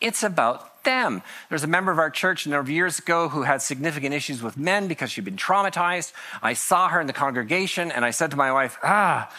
it's 0.00 0.22
about 0.22 0.84
them. 0.84 1.22
There's 1.48 1.64
a 1.64 1.68
member 1.68 1.90
of 1.90 1.98
our 1.98 2.10
church 2.10 2.46
a 2.46 2.50
number 2.50 2.60
of 2.60 2.70
years 2.70 2.98
ago 2.98 3.30
who 3.30 3.42
had 3.42 3.62
significant 3.62 4.14
issues 4.14 4.42
with 4.42 4.56
men 4.56 4.86
because 4.86 5.10
she'd 5.10 5.24
been 5.24 5.36
traumatized. 5.36 6.12
I 6.42 6.52
saw 6.52 6.88
her 6.88 7.00
in 7.00 7.06
the 7.06 7.12
congregation 7.14 7.90
and 7.90 8.04
I 8.04 8.10
said 8.10 8.30
to 8.30 8.36
my 8.36 8.52
wife, 8.52 8.78
Ah, 8.82 9.30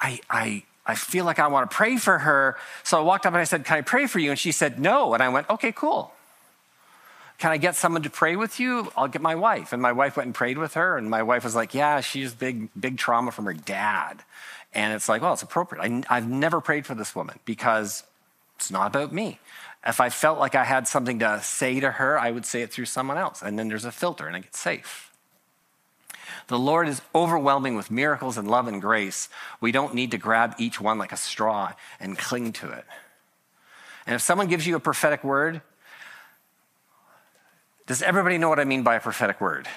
I, 0.00 0.20
I, 0.30 0.64
I 0.88 0.94
feel 0.94 1.26
like 1.26 1.38
I 1.38 1.46
want 1.48 1.70
to 1.70 1.76
pray 1.76 1.98
for 1.98 2.18
her. 2.18 2.56
So 2.82 2.98
I 2.98 3.02
walked 3.02 3.26
up 3.26 3.34
and 3.34 3.40
I 3.40 3.44
said, 3.44 3.66
Can 3.66 3.76
I 3.76 3.82
pray 3.82 4.06
for 4.06 4.18
you? 4.18 4.30
And 4.30 4.38
she 4.38 4.52
said, 4.52 4.80
No. 4.80 5.12
And 5.12 5.22
I 5.22 5.28
went, 5.28 5.48
Okay, 5.50 5.70
cool. 5.70 6.12
Can 7.36 7.52
I 7.52 7.58
get 7.58 7.76
someone 7.76 8.02
to 8.02 8.10
pray 8.10 8.34
with 8.34 8.58
you? 8.58 8.90
I'll 8.96 9.06
get 9.06 9.22
my 9.22 9.36
wife. 9.36 9.72
And 9.72 9.80
my 9.80 9.92
wife 9.92 10.16
went 10.16 10.26
and 10.26 10.34
prayed 10.34 10.58
with 10.58 10.74
her. 10.74 10.96
And 10.96 11.08
my 11.08 11.22
wife 11.22 11.44
was 11.44 11.54
like, 11.54 11.74
Yeah, 11.74 12.00
she's 12.00 12.32
big, 12.32 12.70
big 12.78 12.96
trauma 12.96 13.30
from 13.30 13.44
her 13.44 13.52
dad. 13.52 14.24
And 14.72 14.94
it's 14.94 15.10
like, 15.10 15.20
Well, 15.20 15.34
it's 15.34 15.42
appropriate. 15.42 15.82
I, 15.82 16.16
I've 16.16 16.28
never 16.28 16.62
prayed 16.62 16.86
for 16.86 16.94
this 16.94 17.14
woman 17.14 17.38
because 17.44 18.02
it's 18.56 18.70
not 18.70 18.86
about 18.86 19.12
me. 19.12 19.38
If 19.86 20.00
I 20.00 20.08
felt 20.08 20.38
like 20.38 20.54
I 20.54 20.64
had 20.64 20.88
something 20.88 21.18
to 21.20 21.40
say 21.42 21.80
to 21.80 21.92
her, 21.92 22.18
I 22.18 22.30
would 22.30 22.46
say 22.46 22.62
it 22.62 22.72
through 22.72 22.86
someone 22.86 23.18
else. 23.18 23.42
And 23.42 23.58
then 23.58 23.68
there's 23.68 23.84
a 23.84 23.92
filter 23.92 24.26
and 24.26 24.34
I 24.34 24.40
get 24.40 24.56
safe. 24.56 25.07
The 26.48 26.58
Lord 26.58 26.88
is 26.88 27.02
overwhelming 27.14 27.76
with 27.76 27.90
miracles 27.90 28.36
and 28.38 28.50
love 28.50 28.68
and 28.68 28.80
grace. 28.80 29.28
We 29.60 29.70
don't 29.70 29.94
need 29.94 30.10
to 30.10 30.18
grab 30.18 30.54
each 30.58 30.80
one 30.80 30.98
like 30.98 31.12
a 31.12 31.16
straw 31.16 31.72
and 32.00 32.18
cling 32.18 32.52
to 32.54 32.70
it. 32.70 32.84
And 34.06 34.14
if 34.14 34.22
someone 34.22 34.48
gives 34.48 34.66
you 34.66 34.74
a 34.74 34.80
prophetic 34.80 35.22
word, 35.22 35.60
does 37.86 38.02
everybody 38.02 38.38
know 38.38 38.48
what 38.48 38.58
I 38.58 38.64
mean 38.64 38.82
by 38.82 38.96
a 38.96 39.00
prophetic 39.00 39.40
word? 39.40 39.68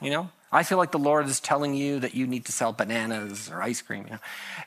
You 0.00 0.10
know? 0.10 0.30
I 0.52 0.62
feel 0.62 0.78
like 0.78 0.92
the 0.92 0.98
Lord 0.98 1.26
is 1.26 1.40
telling 1.40 1.74
you 1.74 1.98
that 2.00 2.14
you 2.14 2.26
need 2.26 2.44
to 2.44 2.52
sell 2.52 2.72
bananas 2.72 3.50
or 3.50 3.60
ice 3.60 3.82
cream. 3.82 4.04
You 4.04 4.12
know? 4.12 4.18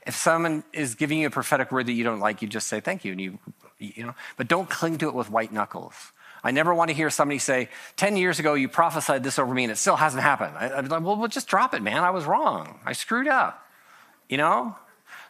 If 0.05 0.15
someone 0.15 0.63
is 0.73 0.95
giving 0.95 1.19
you 1.19 1.27
a 1.27 1.31
prophetic 1.31 1.71
word 1.71 1.85
that 1.85 1.93
you 1.93 2.03
don't 2.03 2.19
like, 2.19 2.41
you 2.41 2.47
just 2.47 2.67
say 2.67 2.79
thank 2.79 3.05
you, 3.05 3.13
and 3.13 3.21
you, 3.21 3.39
you 3.77 4.03
know. 4.03 4.15
But 4.35 4.47
don't 4.47 4.69
cling 4.69 4.97
to 4.97 5.07
it 5.07 5.13
with 5.13 5.29
white 5.29 5.53
knuckles. 5.53 5.93
I 6.43 6.51
never 6.51 6.73
want 6.73 6.89
to 6.89 6.95
hear 6.95 7.09
somebody 7.09 7.39
say, 7.39 7.69
10 7.95 8.17
years 8.17 8.39
ago, 8.39 8.53
you 8.53 8.69
prophesied 8.69 9.23
this 9.23 9.39
over 9.39 9.53
me 9.53 9.63
and 9.63 9.71
it 9.71 9.77
still 9.77 9.95
hasn't 9.95 10.23
happened. 10.23 10.55
I, 10.57 10.75
would 10.75 10.85
be 10.85 10.89
like, 10.89 11.03
well, 11.03 11.17
well, 11.17 11.27
just 11.27 11.47
drop 11.47 11.73
it, 11.73 11.81
man. 11.81 12.03
I 12.03 12.11
was 12.11 12.25
wrong. 12.25 12.79
I 12.85 12.93
screwed 12.93 13.27
up. 13.27 13.65
You 14.29 14.37
know? 14.37 14.75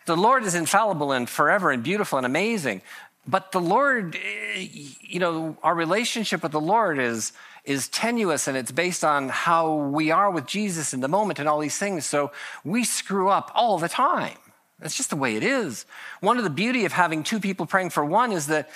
The 0.05 0.15
Lord 0.15 0.43
is 0.43 0.55
infallible 0.55 1.11
and 1.11 1.29
forever 1.29 1.71
and 1.71 1.83
beautiful 1.83 2.17
and 2.17 2.25
amazing. 2.25 2.81
But 3.27 3.51
the 3.51 3.59
Lord, 3.59 4.15
eh, 4.15 4.67
you 5.01 5.19
know, 5.19 5.57
our 5.61 5.75
relationship 5.75 6.43
with 6.43 6.53
the 6.53 6.61
Lord 6.61 6.97
is, 6.97 7.33
is 7.65 7.89
tenuous 7.89 8.47
and 8.47 8.55
it's 8.57 8.71
based 8.71 9.03
on 9.03 9.27
how 9.27 9.73
we 9.75 10.11
are 10.11 10.31
with 10.31 10.45
Jesus 10.45 10.93
in 10.93 11.01
the 11.01 11.09
moment 11.09 11.39
and 11.39 11.49
all 11.49 11.59
these 11.59 11.77
things. 11.77 12.05
So 12.05 12.31
we 12.63 12.85
screw 12.85 13.29
up 13.29 13.51
all 13.53 13.77
the 13.77 13.89
time. 13.89 14.37
That's 14.79 14.95
just 14.95 15.09
the 15.09 15.15
way 15.15 15.35
it 15.35 15.43
is. 15.43 15.85
One 16.21 16.37
of 16.37 16.43
the 16.43 16.49
beauty 16.49 16.85
of 16.85 16.93
having 16.93 17.23
two 17.23 17.39
people 17.39 17.65
praying 17.65 17.89
for 17.89 18.05
one 18.05 18.31
is 18.31 18.47
that 18.47 18.69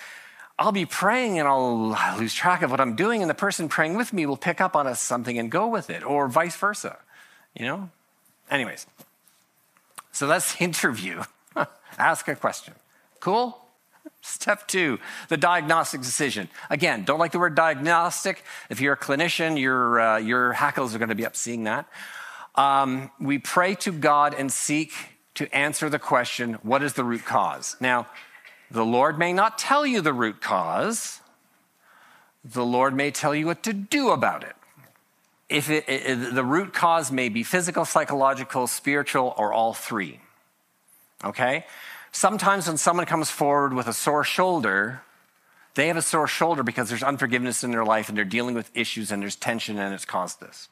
I'll 0.62 0.72
be 0.72 0.86
praying 0.86 1.40
and 1.40 1.48
I'll 1.48 1.98
lose 2.20 2.36
track 2.36 2.62
of 2.62 2.70
what 2.70 2.80
I'm 2.80 2.96
doing, 2.96 3.22
and 3.22 3.30
the 3.30 3.34
person 3.34 3.68
praying 3.68 3.96
with 3.96 4.14
me 4.14 4.28
will 4.28 4.38
pick 4.38 4.62
up 4.62 4.76
on 4.76 4.86
a 4.86 4.94
something 4.94 5.40
and 5.40 5.50
go 5.50 5.68
with 5.68 5.90
it, 5.90 6.04
or 6.04 6.28
vice 6.28 6.56
versa. 6.56 7.00
You 7.58 7.66
know? 7.66 7.90
Anyways, 8.48 8.86
so 10.12 10.28
that's 10.28 10.56
the 10.56 10.64
interview. 10.64 11.24
Ask 11.98 12.28
a 12.28 12.36
question. 12.36 12.76
Cool? 13.20 13.58
Step 14.22 14.68
two, 14.68 15.00
the 15.30 15.38
diagnostic 15.38 16.02
decision. 16.02 16.48
Again, 16.70 17.06
don't 17.06 17.18
like 17.18 17.32
the 17.32 17.40
word 17.40 17.56
diagnostic. 17.56 18.44
If 18.70 18.80
you're 18.82 18.94
a 18.94 18.98
clinician, 18.98 19.60
your, 19.60 20.00
uh, 20.00 20.18
your 20.20 20.54
hackles 20.54 20.94
are 20.94 21.00
going 21.00 21.10
to 21.10 21.16
be 21.16 21.26
up 21.26 21.36
seeing 21.36 21.64
that. 21.64 21.88
Um, 22.54 23.10
we 23.20 23.40
pray 23.40 23.74
to 23.76 23.92
God 23.92 24.36
and 24.36 24.52
seek 24.52 24.92
to 25.34 25.52
answer 25.56 25.90
the 25.90 25.98
question 25.98 26.60
what 26.62 26.84
is 26.84 26.94
the 26.94 27.04
root 27.04 27.26
cause? 27.26 27.78
Now, 27.80 28.06
the 28.72 28.86
Lord 28.86 29.20
may 29.20 29.34
not 29.34 29.58
tell 29.58 29.86
you 29.86 30.02
the 30.02 30.14
root 30.14 30.42
cause, 30.42 31.20
the 32.44 32.66
Lord 32.66 32.96
may 32.96 33.12
tell 33.12 33.36
you 33.36 33.46
what 33.46 33.64
to 33.64 33.74
do 33.74 34.10
about 34.10 34.44
it. 34.44 34.56
If 35.50 35.70
it, 35.70 35.84
it, 35.88 36.34
the 36.34 36.46
root 36.46 36.74
cause 36.74 37.12
may 37.12 37.28
be 37.28 37.44
physical, 37.44 37.84
psychological, 37.84 38.68
spiritual, 38.68 39.34
or 39.38 39.52
all 39.52 39.74
three. 39.74 40.22
Okay? 41.24 41.66
Sometimes 42.14 42.68
when 42.68 42.78
someone 42.78 43.06
comes 43.06 43.30
forward 43.30 43.74
with 43.74 43.88
a 43.88 43.94
sore 43.94 44.24
shoulder, 44.24 45.02
they 45.76 45.88
have 45.88 45.98
a 45.98 46.02
sore 46.02 46.28
shoulder 46.28 46.64
because 46.64 46.90
there's 46.90 47.04
unforgiveness 47.04 47.64
in 47.64 47.72
their 47.72 47.86
life 47.86 48.08
and 48.08 48.18
they're 48.18 48.26
dealing 48.26 48.56
with 48.56 48.72
issues 48.74 49.12
and 49.12 49.22
there's 49.22 49.36
tension 49.36 49.78
and 49.78 49.94
it's 49.94 50.06
caused 50.06 50.40
this. 50.40 50.70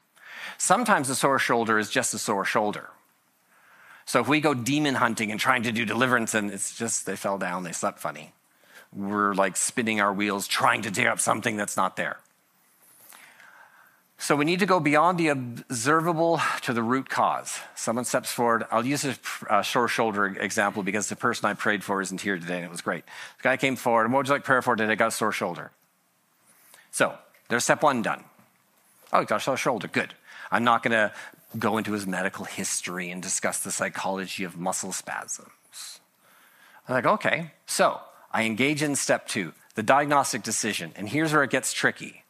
Sometimes 0.57 1.09
a 1.09 1.15
sore 1.15 1.39
shoulder 1.39 1.77
is 1.77 1.89
just 1.89 2.13
a 2.13 2.17
sore 2.17 2.45
shoulder. 2.45 2.89
So 4.09 4.19
if 4.19 4.27
we 4.27 4.41
go 4.41 4.55
demon 4.55 4.95
hunting 4.95 5.29
and 5.29 5.39
trying 5.39 5.61
to 5.61 5.71
do 5.71 5.85
deliverance 5.85 6.33
and 6.33 6.49
it's 6.49 6.75
just 6.75 7.05
they 7.05 7.15
fell 7.15 7.37
down, 7.37 7.61
they 7.61 7.73
slept 7.73 7.99
funny. 7.99 8.33
We're 8.91 9.35
like 9.35 9.55
spinning 9.55 10.01
our 10.01 10.11
wheels 10.11 10.47
trying 10.47 10.81
to 10.81 10.89
dig 10.89 11.05
up 11.05 11.19
something 11.19 11.57
that's 11.57 11.77
not 11.77 11.95
there. 11.95 12.17
So 14.17 14.35
we 14.35 14.45
need 14.45 14.57
to 14.61 14.65
go 14.65 14.79
beyond 14.79 15.19
the 15.19 15.27
observable 15.27 16.41
to 16.63 16.73
the 16.73 16.81
root 16.81 17.07
cause. 17.07 17.59
Someone 17.75 18.03
steps 18.03 18.31
forward. 18.31 18.65
I'll 18.71 18.83
use 18.83 19.05
a 19.47 19.63
sore 19.63 19.87
shoulder 19.87 20.25
example 20.25 20.81
because 20.81 21.07
the 21.07 21.15
person 21.15 21.47
I 21.47 21.53
prayed 21.53 21.83
for 21.83 22.01
isn't 22.01 22.21
here 22.21 22.39
today 22.39 22.55
and 22.55 22.65
it 22.65 22.71
was 22.71 22.81
great. 22.81 23.05
The 23.37 23.43
guy 23.43 23.57
came 23.57 23.75
forward, 23.75 24.05
and 24.05 24.13
what 24.13 24.21
would 24.21 24.27
you 24.27 24.33
like 24.33 24.43
prayer 24.43 24.63
for 24.63 24.75
today? 24.75 24.91
I 24.91 24.95
got 24.95 25.09
a 25.09 25.11
sore 25.11 25.31
shoulder. 25.31 25.69
So 26.89 27.15
there's 27.47 27.63
step 27.63 27.83
one 27.83 28.01
done. 28.01 28.23
Oh, 29.13 29.23
got 29.23 29.37
a 29.37 29.43
sore 29.43 29.55
shoulder. 29.55 29.87
Good. 29.87 30.15
I'm 30.51 30.63
not 30.63 30.83
going 30.83 30.91
to 30.91 31.11
go 31.57 31.77
into 31.77 31.93
his 31.93 32.05
medical 32.05 32.45
history 32.45 33.09
and 33.11 33.21
discuss 33.21 33.59
the 33.59 33.71
psychology 33.71 34.43
of 34.43 34.57
muscle 34.57 34.91
spasms. 34.91 35.99
I'm 36.87 36.95
like, 36.95 37.05
okay. 37.05 37.51
So 37.65 37.99
I 38.31 38.43
engage 38.43 38.83
in 38.83 38.95
step 38.95 39.27
two, 39.27 39.53
the 39.75 39.83
diagnostic 39.83 40.43
decision. 40.43 40.91
And 40.95 41.09
here's 41.09 41.33
where 41.33 41.43
it 41.43 41.49
gets 41.49 41.73
tricky. 41.73 42.23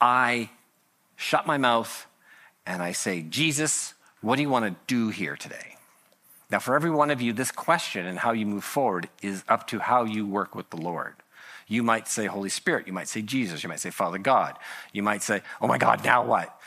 I 0.00 0.50
shut 1.16 1.46
my 1.46 1.58
mouth 1.58 2.06
and 2.66 2.82
I 2.82 2.92
say, 2.92 3.22
Jesus, 3.22 3.94
what 4.20 4.36
do 4.36 4.42
you 4.42 4.50
want 4.50 4.66
to 4.66 4.76
do 4.86 5.08
here 5.08 5.36
today? 5.36 5.76
Now, 6.50 6.58
for 6.58 6.74
every 6.74 6.90
one 6.90 7.10
of 7.10 7.22
you, 7.22 7.32
this 7.32 7.52
question 7.52 8.06
and 8.06 8.18
how 8.18 8.32
you 8.32 8.44
move 8.44 8.64
forward 8.64 9.08
is 9.22 9.44
up 9.48 9.68
to 9.68 9.78
how 9.78 10.04
you 10.04 10.26
work 10.26 10.54
with 10.54 10.70
the 10.70 10.76
Lord. 10.76 11.14
You 11.68 11.84
might 11.84 12.08
say 12.08 12.26
Holy 12.26 12.48
Spirit. 12.48 12.88
You 12.88 12.92
might 12.92 13.06
say 13.06 13.22
Jesus. 13.22 13.62
You 13.62 13.68
might 13.68 13.78
say 13.78 13.90
Father 13.90 14.18
God. 14.18 14.58
You 14.92 15.04
might 15.04 15.22
say, 15.22 15.42
Oh 15.60 15.68
my 15.68 15.78
God, 15.78 16.04
now 16.04 16.24
what? 16.24 16.58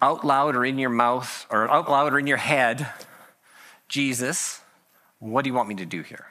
Out 0.00 0.24
loud 0.24 0.56
or 0.56 0.64
in 0.64 0.78
your 0.78 0.90
mouth 0.90 1.46
or 1.50 1.70
out 1.70 1.90
loud 1.90 2.12
or 2.12 2.18
in 2.18 2.26
your 2.26 2.36
head, 2.36 2.88
Jesus, 3.88 4.60
what 5.18 5.42
do 5.42 5.50
you 5.50 5.54
want 5.54 5.68
me 5.68 5.76
to 5.76 5.86
do 5.86 6.02
here? 6.02 6.26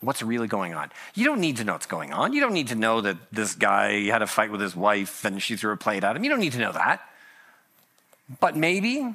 what's 0.00 0.22
really 0.22 0.46
going 0.46 0.74
on. 0.74 0.90
You 1.14 1.24
don't 1.24 1.40
need 1.40 1.56
to 1.56 1.64
know 1.64 1.72
what's 1.72 1.86
going 1.86 2.12
on. 2.12 2.32
You 2.32 2.40
don't 2.40 2.52
need 2.52 2.68
to 2.68 2.74
know 2.74 3.00
that 3.00 3.16
this 3.32 3.54
guy 3.54 4.04
had 4.04 4.22
a 4.22 4.26
fight 4.26 4.50
with 4.50 4.60
his 4.60 4.76
wife 4.76 5.24
and 5.24 5.42
she 5.42 5.56
threw 5.56 5.72
a 5.72 5.76
plate 5.76 6.04
at 6.04 6.16
him. 6.16 6.24
You 6.24 6.30
don't 6.30 6.40
need 6.40 6.52
to 6.52 6.58
know 6.58 6.72
that. 6.72 7.00
But 8.40 8.56
maybe, 8.56 9.14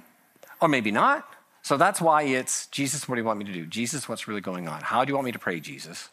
or 0.60 0.68
maybe 0.68 0.91
not. 0.91 1.27
So 1.63 1.77
that's 1.77 2.01
why 2.01 2.24
it's 2.24 2.68
Jesus, 2.68 3.08
what 3.08 3.15
do 3.15 3.22
you 3.22 3.25
want 3.25 3.39
me 3.39 3.46
to 3.46 3.53
do? 3.53 3.65
Jesus, 3.65 4.10
what's 4.10 4.27
really 4.27 4.41
going 4.41 4.68
on? 4.68 4.82
How 4.82 5.06
do 5.06 5.12
you 5.12 5.15
want 5.15 5.25
me 5.25 5.32
to 5.32 5.39
pray, 5.39 5.60
Jesus? 5.60 6.10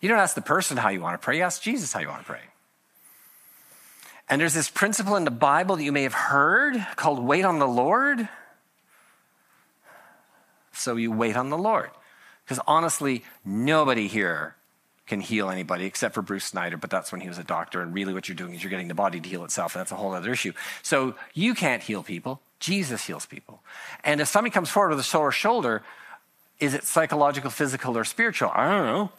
You 0.00 0.08
don't 0.08 0.18
ask 0.18 0.34
the 0.34 0.42
person 0.42 0.76
how 0.76 0.88
you 0.88 1.00
want 1.00 1.20
to 1.20 1.24
pray, 1.24 1.38
you 1.38 1.42
ask 1.42 1.62
Jesus 1.62 1.92
how 1.92 2.00
you 2.00 2.08
want 2.08 2.20
to 2.20 2.26
pray. 2.26 2.40
And 4.28 4.40
there's 4.40 4.54
this 4.54 4.68
principle 4.68 5.16
in 5.16 5.24
the 5.24 5.30
Bible 5.30 5.76
that 5.76 5.84
you 5.84 5.92
may 5.92 6.02
have 6.02 6.14
heard 6.14 6.84
called 6.96 7.20
wait 7.20 7.44
on 7.44 7.58
the 7.58 7.68
Lord. 7.68 8.28
So 10.72 10.96
you 10.96 11.12
wait 11.12 11.36
on 11.36 11.50
the 11.50 11.58
Lord. 11.58 11.90
Because 12.44 12.60
honestly, 12.66 13.24
nobody 13.44 14.08
here 14.08 14.56
can 15.06 15.20
heal 15.20 15.48
anybody 15.48 15.86
except 15.86 16.14
for 16.14 16.22
Bruce 16.22 16.44
Snyder, 16.44 16.76
but 16.76 16.90
that's 16.90 17.12
when 17.12 17.20
he 17.20 17.28
was 17.28 17.38
a 17.38 17.44
doctor. 17.44 17.80
And 17.80 17.94
really, 17.94 18.12
what 18.12 18.28
you're 18.28 18.36
doing 18.36 18.54
is 18.54 18.62
you're 18.62 18.70
getting 18.70 18.88
the 18.88 18.94
body 18.94 19.20
to 19.20 19.28
heal 19.28 19.44
itself. 19.44 19.74
and 19.74 19.80
That's 19.80 19.92
a 19.92 19.96
whole 19.96 20.12
other 20.12 20.32
issue. 20.32 20.52
So 20.82 21.14
you 21.32 21.54
can't 21.54 21.82
heal 21.82 22.02
people. 22.02 22.40
Jesus 22.58 23.06
heals 23.06 23.26
people. 23.26 23.60
And 24.02 24.20
if 24.20 24.28
somebody 24.28 24.52
comes 24.52 24.68
forward 24.68 24.90
with 24.90 25.00
a 25.00 25.04
sore 25.04 25.30
shoulder, 25.30 25.82
is 26.58 26.74
it 26.74 26.84
psychological, 26.84 27.50
physical, 27.50 27.96
or 27.96 28.04
spiritual? 28.04 28.50
I 28.54 28.68
don't 28.68 28.86
know. 28.86 29.12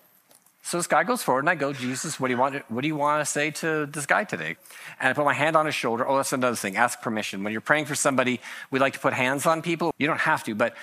So 0.67 0.75
this 0.75 0.87
guy 0.87 1.05
goes 1.05 1.23
forward, 1.23 1.45
and 1.45 1.49
I 1.49 1.55
go, 1.55 1.71
Jesus, 1.71 2.19
what 2.19 2.27
do 2.27 2.33
you 2.33 2.37
want? 2.37 2.69
What 2.69 2.81
do 2.81 2.89
you 2.89 2.97
want 2.97 3.21
to 3.21 3.25
say 3.25 3.51
to 3.51 3.85
this 3.85 4.05
guy 4.05 4.25
today? 4.25 4.57
And 4.99 5.09
I 5.09 5.13
put 5.13 5.23
my 5.23 5.33
hand 5.33 5.55
on 5.55 5.65
his 5.65 5.73
shoulder. 5.73 6.05
Oh, 6.05 6.17
that's 6.17 6.33
another 6.33 6.57
thing. 6.57 6.75
Ask 6.75 6.99
permission. 6.99 7.41
When 7.45 7.53
you're 7.53 7.61
praying 7.61 7.85
for 7.85 7.95
somebody, 7.95 8.41
we 8.69 8.77
like 8.77 8.91
to 8.91 8.99
put 8.99 9.13
hands 9.13 9.45
on 9.45 9.61
people. 9.61 9.93
You 9.97 10.07
don't 10.07 10.19
have 10.19 10.43
to, 10.43 10.55
but 10.55 10.75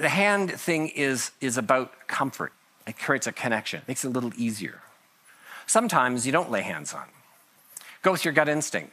the 0.00 0.08
hand 0.08 0.52
thing 0.52 0.90
is, 0.90 1.32
is 1.40 1.58
about 1.58 2.06
comfort. 2.06 2.52
It 2.86 3.00
creates 3.00 3.26
a 3.26 3.32
connection, 3.32 3.82
makes 3.88 4.04
it 4.04 4.08
a 4.08 4.10
little 4.10 4.30
easier. 4.36 4.80
Sometimes 5.66 6.24
you 6.24 6.30
don't 6.30 6.52
lay 6.52 6.62
hands 6.62 6.94
on. 6.94 7.06
Go 8.02 8.12
with 8.12 8.24
your 8.24 8.32
gut 8.32 8.48
instinct. 8.48 8.92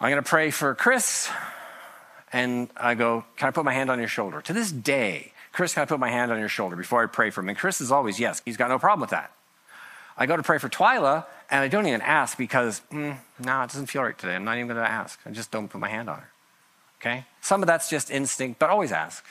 I'm 0.00 0.10
going 0.10 0.22
to 0.22 0.28
pray 0.28 0.50
for 0.50 0.74
Chris, 0.74 1.30
and 2.30 2.68
I 2.76 2.92
go, 2.92 3.24
Can 3.38 3.48
I 3.48 3.52
put 3.52 3.64
my 3.64 3.72
hand 3.72 3.90
on 3.90 4.00
your 4.00 4.08
shoulder? 4.08 4.42
To 4.42 4.52
this 4.52 4.70
day, 4.70 5.32
Chris, 5.58 5.74
can 5.74 5.82
I 5.82 5.86
put 5.86 5.98
my 5.98 6.08
hand 6.08 6.30
on 6.30 6.38
your 6.38 6.48
shoulder 6.48 6.76
before 6.76 7.02
I 7.02 7.06
pray 7.06 7.30
for 7.30 7.40
him? 7.40 7.48
And 7.48 7.58
Chris 7.58 7.80
is 7.80 7.90
always, 7.90 8.20
Yes, 8.20 8.40
he's 8.44 8.56
got 8.56 8.68
no 8.68 8.78
problem 8.78 9.00
with 9.00 9.10
that. 9.10 9.32
I 10.16 10.24
go 10.24 10.36
to 10.36 10.42
pray 10.44 10.58
for 10.58 10.68
Twyla, 10.68 11.24
and 11.50 11.60
I 11.60 11.66
don't 11.66 11.84
even 11.84 12.00
ask 12.00 12.38
because, 12.38 12.80
mm, 12.92 13.16
no, 13.40 13.62
it 13.62 13.70
doesn't 13.70 13.86
feel 13.86 14.04
right 14.04 14.16
today. 14.16 14.36
I'm 14.36 14.44
not 14.44 14.54
even 14.54 14.68
going 14.68 14.78
to 14.80 14.88
ask. 14.88 15.18
I 15.26 15.30
just 15.30 15.50
don't 15.50 15.66
put 15.66 15.80
my 15.80 15.88
hand 15.88 16.08
on 16.08 16.18
her. 16.20 16.28
Okay? 17.00 17.24
Some 17.40 17.60
of 17.60 17.66
that's 17.66 17.90
just 17.90 18.08
instinct, 18.08 18.60
but 18.60 18.70
always 18.70 18.92
ask. 18.92 19.24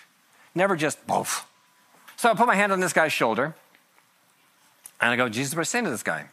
Never 0.54 0.76
just 0.76 1.08
both. 1.08 1.48
So 2.18 2.30
I 2.30 2.34
put 2.34 2.46
my 2.46 2.56
hand 2.56 2.74
on 2.74 2.82
this 2.82 2.92
guy's 2.92 3.14
shoulder 3.14 3.56
and 5.00 5.12
I 5.12 5.16
go, 5.16 5.30
Jesus, 5.30 5.56
what 5.56 5.62
are 5.62 5.64
saying 5.64 5.86
to 5.86 5.92
this 5.92 6.04
guy? 6.04 6.26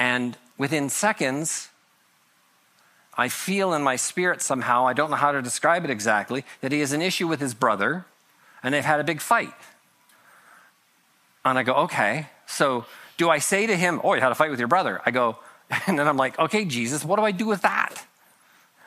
And 0.00 0.36
within 0.58 0.88
seconds, 0.88 1.68
I 3.16 3.28
feel 3.28 3.72
in 3.72 3.82
my 3.82 3.94
spirit 3.94 4.42
somehow, 4.42 4.84
I 4.84 4.94
don't 4.94 5.10
know 5.10 5.16
how 5.16 5.30
to 5.30 5.42
describe 5.42 5.84
it 5.84 5.90
exactly, 5.90 6.44
that 6.60 6.72
he 6.72 6.80
has 6.80 6.90
an 6.90 7.02
issue 7.02 7.28
with 7.28 7.38
his 7.38 7.54
brother 7.54 8.04
and 8.62 8.74
they've 8.74 8.84
had 8.84 9.00
a 9.00 9.04
big 9.04 9.20
fight. 9.20 9.52
And 11.44 11.58
I 11.58 11.62
go, 11.62 11.74
okay. 11.84 12.26
So 12.46 12.84
do 13.16 13.30
I 13.30 13.38
say 13.38 13.66
to 13.66 13.76
him, 13.76 14.00
oh, 14.04 14.14
you 14.14 14.20
had 14.20 14.32
a 14.32 14.34
fight 14.34 14.50
with 14.50 14.58
your 14.58 14.68
brother? 14.68 15.00
I 15.04 15.10
go, 15.10 15.38
and 15.86 15.98
then 15.98 16.06
I'm 16.08 16.16
like, 16.16 16.38
okay, 16.38 16.64
Jesus, 16.64 17.04
what 17.04 17.16
do 17.16 17.24
I 17.24 17.32
do 17.32 17.46
with 17.46 17.62
that? 17.62 18.04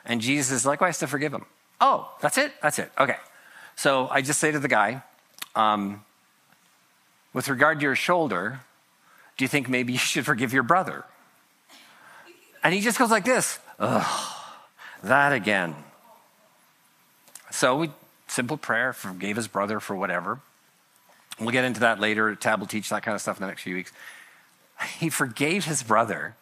And 0.05 0.21
Jesus 0.21 0.51
is 0.51 0.65
like, 0.65 0.81
I 0.81 0.87
have 0.87 0.97
to 0.97 1.07
forgive 1.07 1.33
him. 1.33 1.45
Oh, 1.79 2.11
that's 2.21 2.37
it? 2.37 2.51
That's 2.61 2.79
it. 2.79 2.91
Okay. 2.99 3.17
So 3.75 4.07
I 4.09 4.21
just 4.21 4.39
say 4.39 4.51
to 4.51 4.59
the 4.59 4.67
guy, 4.67 5.03
um, 5.55 6.03
with 7.33 7.49
regard 7.49 7.79
to 7.79 7.83
your 7.83 7.95
shoulder, 7.95 8.59
do 9.37 9.43
you 9.43 9.49
think 9.49 9.69
maybe 9.69 9.93
you 9.93 9.99
should 9.99 10.25
forgive 10.25 10.53
your 10.53 10.63
brother? 10.63 11.05
And 12.63 12.73
he 12.73 12.79
just 12.79 12.97
goes 12.97 13.11
like 13.11 13.25
this, 13.25 13.59
ugh, 13.79 14.35
that 15.03 15.33
again. 15.33 15.75
So 17.51 17.77
we, 17.77 17.91
simple 18.33 18.57
prayer, 18.57 18.93
forgave 18.93 19.35
his 19.35 19.47
brother 19.47 19.79
for 19.79 19.95
whatever. 19.95 20.39
We'll 21.39 21.51
get 21.51 21.65
into 21.65 21.81
that 21.81 21.99
later. 21.99 22.35
Tab 22.35 22.59
will 22.59 22.67
teach 22.67 22.89
that 22.89 23.03
kind 23.03 23.15
of 23.15 23.21
stuff 23.21 23.37
in 23.37 23.41
the 23.41 23.47
next 23.47 23.63
few 23.63 23.75
weeks. 23.75 23.91
He 24.97 25.09
forgave 25.09 25.65
his 25.65 25.83
brother. 25.83 26.35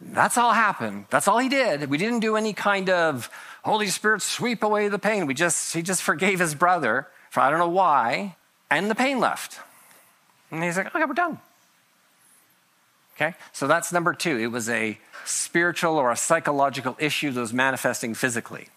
That's 0.00 0.36
all 0.36 0.52
happened. 0.52 1.06
That's 1.10 1.28
all 1.28 1.38
he 1.38 1.48
did. 1.48 1.88
We 1.88 1.98
didn't 1.98 2.20
do 2.20 2.36
any 2.36 2.52
kind 2.52 2.90
of 2.90 3.30
Holy 3.62 3.86
Spirit 3.86 4.22
sweep 4.22 4.62
away 4.62 4.88
the 4.88 4.98
pain. 4.98 5.26
We 5.26 5.34
just 5.34 5.72
he 5.72 5.82
just 5.82 6.02
forgave 6.02 6.40
his 6.40 6.54
brother 6.54 7.06
for 7.30 7.40
I 7.40 7.50
don't 7.50 7.60
know 7.60 7.68
why, 7.68 8.36
and 8.70 8.90
the 8.90 8.94
pain 8.96 9.20
left. 9.20 9.60
And 10.50 10.62
he's 10.62 10.76
like, 10.76 10.94
okay, 10.94 11.04
we're 11.04 11.14
done. 11.14 11.38
Okay? 13.16 13.34
So 13.52 13.66
that's 13.66 13.92
number 13.92 14.12
two. 14.14 14.36
It 14.36 14.48
was 14.48 14.68
a 14.68 14.98
spiritual 15.24 15.96
or 15.96 16.10
a 16.10 16.16
psychological 16.16 16.96
issue 16.98 17.30
that 17.30 17.40
was 17.40 17.52
manifesting 17.52 18.14
physically. 18.14 18.68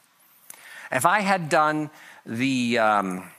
If 0.92 1.06
I 1.06 1.22
had 1.22 1.50
done 1.50 1.90
the 2.26 2.78
um, 2.78 3.32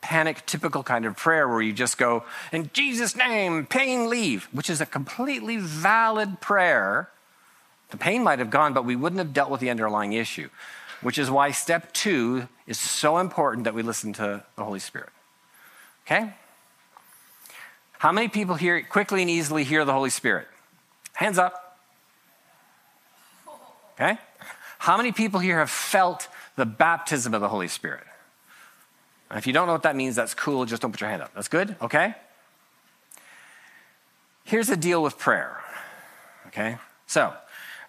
panic 0.00 0.44
typical 0.46 0.82
kind 0.82 1.04
of 1.04 1.16
prayer 1.16 1.48
where 1.48 1.62
you 1.62 1.72
just 1.72 1.98
go, 1.98 2.24
in 2.52 2.70
Jesus' 2.72 3.16
name, 3.16 3.66
pain 3.66 4.08
leave, 4.08 4.48
which 4.52 4.68
is 4.68 4.80
a 4.80 4.86
completely 4.86 5.56
valid 5.56 6.40
prayer, 6.40 7.08
the 7.90 7.96
pain 7.96 8.22
might 8.22 8.38
have 8.38 8.50
gone, 8.50 8.72
but 8.72 8.84
we 8.84 8.96
wouldn't 8.96 9.18
have 9.18 9.32
dealt 9.32 9.50
with 9.50 9.60
the 9.60 9.70
underlying 9.70 10.12
issue, 10.14 10.48
which 11.02 11.18
is 11.18 11.30
why 11.30 11.50
step 11.50 11.92
two 11.92 12.48
is 12.66 12.78
so 12.78 13.18
important 13.18 13.64
that 13.64 13.74
we 13.74 13.82
listen 13.82 14.12
to 14.14 14.42
the 14.56 14.64
Holy 14.64 14.80
Spirit. 14.80 15.10
Okay? 16.06 16.32
How 17.98 18.10
many 18.10 18.28
people 18.28 18.56
here 18.56 18.82
quickly 18.82 19.20
and 19.20 19.30
easily 19.30 19.62
hear 19.62 19.84
the 19.84 19.92
Holy 19.92 20.10
Spirit? 20.10 20.48
Hands 21.12 21.38
up. 21.38 21.78
Okay? 23.94 24.18
How 24.82 24.96
many 24.96 25.12
people 25.12 25.38
here 25.38 25.60
have 25.60 25.70
felt 25.70 26.26
the 26.56 26.66
baptism 26.66 27.34
of 27.34 27.40
the 27.40 27.48
Holy 27.48 27.68
Spirit? 27.68 28.02
If 29.30 29.46
you 29.46 29.52
don't 29.52 29.68
know 29.68 29.74
what 29.74 29.84
that 29.84 29.94
means, 29.94 30.16
that's 30.16 30.34
cool. 30.34 30.64
Just 30.64 30.82
don't 30.82 30.90
put 30.90 31.00
your 31.00 31.08
hand 31.08 31.22
up. 31.22 31.32
That's 31.36 31.46
good? 31.46 31.76
Okay? 31.80 32.16
Here's 34.42 34.66
the 34.66 34.76
deal 34.76 35.00
with 35.00 35.18
prayer. 35.18 35.60
Okay? 36.48 36.78
So, 37.06 37.32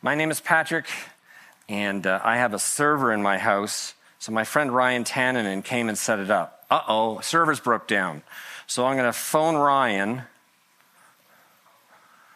my 0.04 0.14
name 0.14 0.30
is 0.30 0.40
Patrick, 0.40 0.86
and 1.68 2.06
uh, 2.06 2.20
I 2.24 2.38
have 2.38 2.54
a 2.54 2.60
server 2.60 3.12
in 3.12 3.24
my 3.24 3.40
house. 3.40 3.96
So, 4.20 4.32
my 4.32 4.44
friend 4.44 4.72
Ryan 4.72 5.04
Tannen 5.04 5.64
came 5.64 5.90
and 5.90 5.98
set 5.98 6.20
it 6.20 6.30
up. 6.30 6.64
Uh 6.70 6.82
oh, 6.88 7.20
server's 7.22 7.60
broke 7.60 7.88
down. 7.88 8.22
So, 8.68 8.86
I'm 8.86 8.98
going 8.98 9.10
to 9.10 9.18
phone 9.18 9.56
Ryan. 9.56 10.22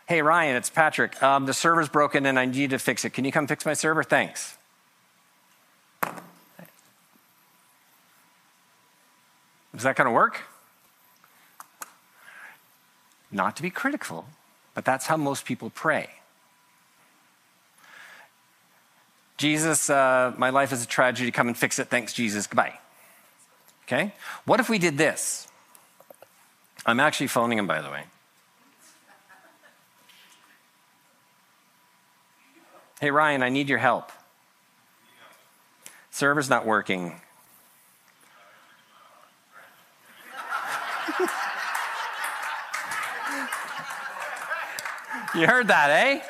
Hey, 0.07 0.21
Ryan, 0.21 0.55
it's 0.55 0.69
Patrick. 0.69 1.21
Um, 1.21 1.45
the 1.45 1.53
server's 1.53 1.89
broken 1.89 2.25
and 2.25 2.39
I 2.39 2.45
need 2.45 2.55
you 2.55 2.67
to 2.69 2.79
fix 2.79 3.03
it. 3.03 3.09
Can 3.09 3.25
you 3.25 3.31
come 3.33 3.45
fix 3.45 3.65
my 3.65 3.73
server? 3.73 4.03
Thanks. 4.03 4.57
Is 9.73 9.83
that 9.83 9.97
going 9.97 10.05
to 10.05 10.11
work? 10.11 10.43
Not 13.33 13.57
to 13.57 13.61
be 13.61 13.69
critical, 13.69 14.25
but 14.73 14.85
that's 14.85 15.07
how 15.07 15.17
most 15.17 15.43
people 15.43 15.69
pray. 15.69 16.09
Jesus, 19.35 19.89
uh, 19.89 20.33
my 20.37 20.51
life 20.51 20.71
is 20.71 20.81
a 20.81 20.87
tragedy. 20.87 21.31
Come 21.31 21.49
and 21.49 21.57
fix 21.57 21.79
it. 21.79 21.89
Thanks, 21.89 22.13
Jesus. 22.13 22.47
Goodbye. 22.47 22.79
Okay? 23.83 24.13
What 24.45 24.61
if 24.61 24.69
we 24.69 24.79
did 24.79 24.97
this? 24.97 25.49
I'm 26.85 27.01
actually 27.01 27.27
phoning 27.27 27.57
him, 27.57 27.67
by 27.67 27.81
the 27.81 27.89
way. 27.89 28.05
Hey, 32.99 33.11
Ryan, 33.11 33.43
I 33.43 33.49
need 33.49 33.69
your 33.69 33.77
help. 33.77 34.11
Server's 36.09 36.49
not 36.49 36.65
working. 36.65 37.21
you 45.35 45.45
heard 45.45 45.67
that, 45.67 45.91
eh? 45.91 46.21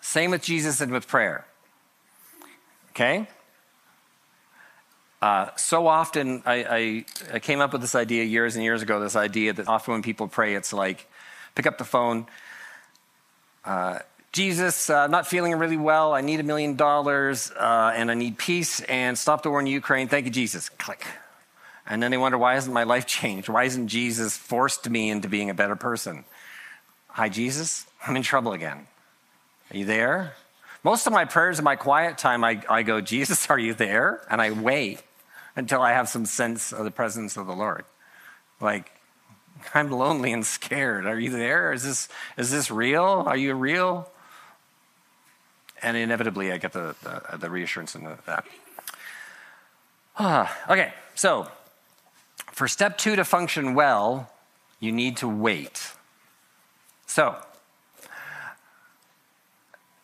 Same 0.00 0.30
with 0.30 0.42
Jesus 0.42 0.80
and 0.80 0.90
with 0.90 1.06
prayer. 1.06 1.44
Okay? 2.92 3.28
Uh, 5.20 5.50
so 5.56 5.86
often, 5.86 6.42
I, 6.46 6.54
I, 6.54 7.04
I, 7.34 7.38
came 7.40 7.60
up 7.60 7.72
with 7.72 7.82
this 7.82 7.94
idea 7.94 8.24
years 8.24 8.56
and 8.56 8.64
years 8.64 8.80
ago 8.80 8.98
this 9.00 9.16
idea 9.16 9.52
that 9.52 9.68
often 9.68 9.92
when 9.92 10.02
people 10.02 10.28
pray, 10.28 10.54
it's 10.54 10.72
like 10.72 11.06
pick 11.54 11.66
up 11.66 11.76
the 11.76 11.84
phone. 11.84 12.26
Uh, 13.64 13.98
Jesus, 14.32 14.88
uh, 14.88 15.06
not 15.08 15.26
feeling 15.26 15.54
really 15.54 15.76
well. 15.76 16.14
I 16.14 16.20
need 16.20 16.40
a 16.40 16.44
million 16.44 16.76
dollars 16.76 17.50
uh, 17.50 17.92
and 17.94 18.10
I 18.10 18.14
need 18.14 18.38
peace 18.38 18.80
and 18.82 19.18
stop 19.18 19.42
the 19.42 19.50
war 19.50 19.60
in 19.60 19.66
Ukraine. 19.66 20.08
Thank 20.08 20.26
you, 20.26 20.30
Jesus. 20.30 20.68
Click. 20.68 21.04
And 21.86 22.00
then 22.02 22.12
they 22.12 22.16
wonder, 22.16 22.38
why 22.38 22.54
hasn't 22.54 22.72
my 22.72 22.84
life 22.84 23.06
changed? 23.20 23.48
Why 23.48 23.64
isn't 23.64 23.88
Jesus 23.88 24.36
forced 24.36 24.88
me 24.88 25.10
into 25.10 25.28
being 25.28 25.50
a 25.50 25.54
better 25.54 25.76
person? 25.76 26.24
Hi, 27.08 27.28
Jesus. 27.28 27.86
I'm 28.06 28.16
in 28.16 28.22
trouble 28.22 28.52
again. 28.52 28.86
Are 29.72 29.76
you 29.76 29.84
there? 29.84 30.34
Most 30.84 31.06
of 31.06 31.12
my 31.12 31.24
prayers 31.24 31.58
in 31.58 31.64
my 31.64 31.76
quiet 31.76 32.16
time, 32.16 32.44
I, 32.44 32.62
I 32.68 32.82
go, 32.82 33.00
Jesus, 33.00 33.46
are 33.50 33.58
you 33.58 33.74
there? 33.74 34.24
And 34.30 34.40
I 34.40 34.52
wait. 34.52 35.02
until 35.56 35.82
I 35.82 35.92
have 35.92 36.08
some 36.08 36.24
sense 36.24 36.72
of 36.72 36.84
the 36.84 36.90
presence 36.90 37.36
of 37.36 37.46
the 37.46 37.52
Lord. 37.52 37.84
Like, 38.60 38.90
I'm 39.74 39.90
lonely 39.90 40.32
and 40.32 40.44
scared. 40.44 41.06
Are 41.06 41.18
you 41.18 41.30
there? 41.30 41.72
Is 41.72 41.82
this, 41.82 42.08
is 42.36 42.50
this 42.50 42.70
real? 42.70 43.24
Are 43.26 43.36
you 43.36 43.54
real? 43.54 44.10
And 45.82 45.96
inevitably, 45.96 46.52
I 46.52 46.58
get 46.58 46.72
the, 46.72 46.94
the, 47.02 47.38
the 47.38 47.50
reassurance 47.50 47.94
in 47.94 48.04
that. 48.26 48.44
Okay, 50.68 50.92
so 51.14 51.48
for 52.52 52.68
step 52.68 52.98
two 52.98 53.16
to 53.16 53.24
function 53.24 53.74
well, 53.74 54.30
you 54.78 54.92
need 54.92 55.16
to 55.18 55.28
wait. 55.28 55.92
So, 57.06 57.36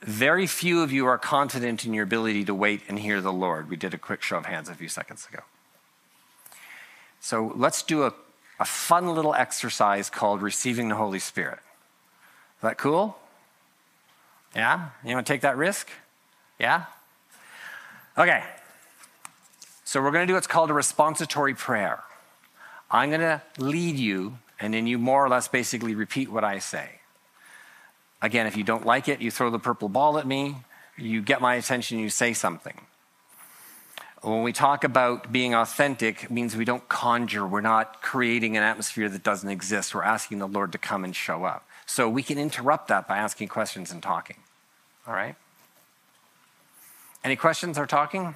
very 0.00 0.46
few 0.46 0.82
of 0.82 0.92
you 0.92 1.04
are 1.06 1.18
confident 1.18 1.84
in 1.84 1.92
your 1.92 2.04
ability 2.04 2.44
to 2.44 2.54
wait 2.54 2.80
and 2.88 2.98
hear 2.98 3.20
the 3.20 3.32
Lord. 3.32 3.68
We 3.68 3.76
did 3.76 3.92
a 3.92 3.98
quick 3.98 4.22
show 4.22 4.38
of 4.38 4.46
hands 4.46 4.68
a 4.68 4.74
few 4.74 4.88
seconds 4.88 5.26
ago. 5.30 5.42
So 7.20 7.52
let's 7.56 7.82
do 7.82 8.04
a, 8.04 8.14
a 8.58 8.64
fun 8.64 9.14
little 9.14 9.34
exercise 9.34 10.10
called 10.10 10.42
receiving 10.42 10.88
the 10.88 10.94
Holy 10.94 11.18
Spirit. 11.18 11.58
Is 11.58 12.62
that 12.62 12.78
cool? 12.78 13.18
Yeah? 14.54 14.88
You 15.04 15.14
want 15.14 15.26
to 15.26 15.32
take 15.32 15.42
that 15.42 15.56
risk? 15.56 15.88
Yeah? 16.58 16.84
Okay. 18.16 18.42
So 19.84 20.02
we're 20.02 20.10
going 20.10 20.26
to 20.26 20.30
do 20.30 20.34
what's 20.34 20.46
called 20.46 20.70
a 20.70 20.74
responsitory 20.74 21.54
prayer. 21.54 22.02
I'm 22.90 23.10
going 23.10 23.20
to 23.20 23.42
lead 23.58 23.96
you, 23.96 24.38
and 24.58 24.72
then 24.72 24.86
you 24.86 24.98
more 24.98 25.24
or 25.24 25.28
less 25.28 25.48
basically 25.48 25.94
repeat 25.94 26.30
what 26.30 26.44
I 26.44 26.58
say. 26.58 26.88
Again, 28.22 28.46
if 28.46 28.56
you 28.56 28.64
don't 28.64 28.86
like 28.86 29.08
it, 29.08 29.20
you 29.20 29.30
throw 29.30 29.50
the 29.50 29.58
purple 29.58 29.88
ball 29.88 30.18
at 30.18 30.26
me, 30.26 30.56
you 30.96 31.20
get 31.20 31.40
my 31.40 31.56
attention, 31.56 31.98
you 31.98 32.08
say 32.08 32.32
something. 32.32 32.80
When 34.26 34.42
we 34.42 34.52
talk 34.52 34.82
about 34.82 35.30
being 35.30 35.54
authentic, 35.54 36.24
it 36.24 36.30
means 36.32 36.56
we 36.56 36.64
don't 36.64 36.88
conjure. 36.88 37.46
We're 37.46 37.60
not 37.60 38.02
creating 38.02 38.56
an 38.56 38.64
atmosphere 38.64 39.08
that 39.08 39.22
doesn't 39.22 39.48
exist. 39.48 39.94
We're 39.94 40.02
asking 40.02 40.40
the 40.40 40.48
Lord 40.48 40.72
to 40.72 40.78
come 40.78 41.04
and 41.04 41.14
show 41.14 41.44
up. 41.44 41.64
So 41.86 42.08
we 42.08 42.24
can 42.24 42.36
interrupt 42.36 42.88
that 42.88 43.06
by 43.06 43.18
asking 43.18 43.46
questions 43.46 43.92
and 43.92 44.02
talking. 44.02 44.38
All 45.06 45.14
right? 45.14 45.36
Any 47.22 47.36
questions 47.36 47.78
or 47.78 47.86
talking? 47.86 48.34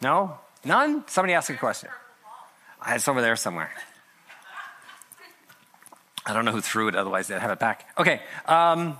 No? 0.00 0.38
None? 0.64 1.02
Somebody 1.08 1.34
ask 1.34 1.50
a 1.50 1.54
question. 1.54 1.90
It's 2.86 3.08
over 3.08 3.20
there 3.20 3.34
somewhere. 3.34 3.72
I 6.24 6.32
don't 6.32 6.44
know 6.44 6.52
who 6.52 6.60
threw 6.60 6.86
it, 6.86 6.94
otherwise 6.94 7.26
they'd 7.26 7.40
have 7.40 7.50
it 7.50 7.58
back. 7.58 7.88
Okay. 7.98 8.20
Um, 8.46 8.98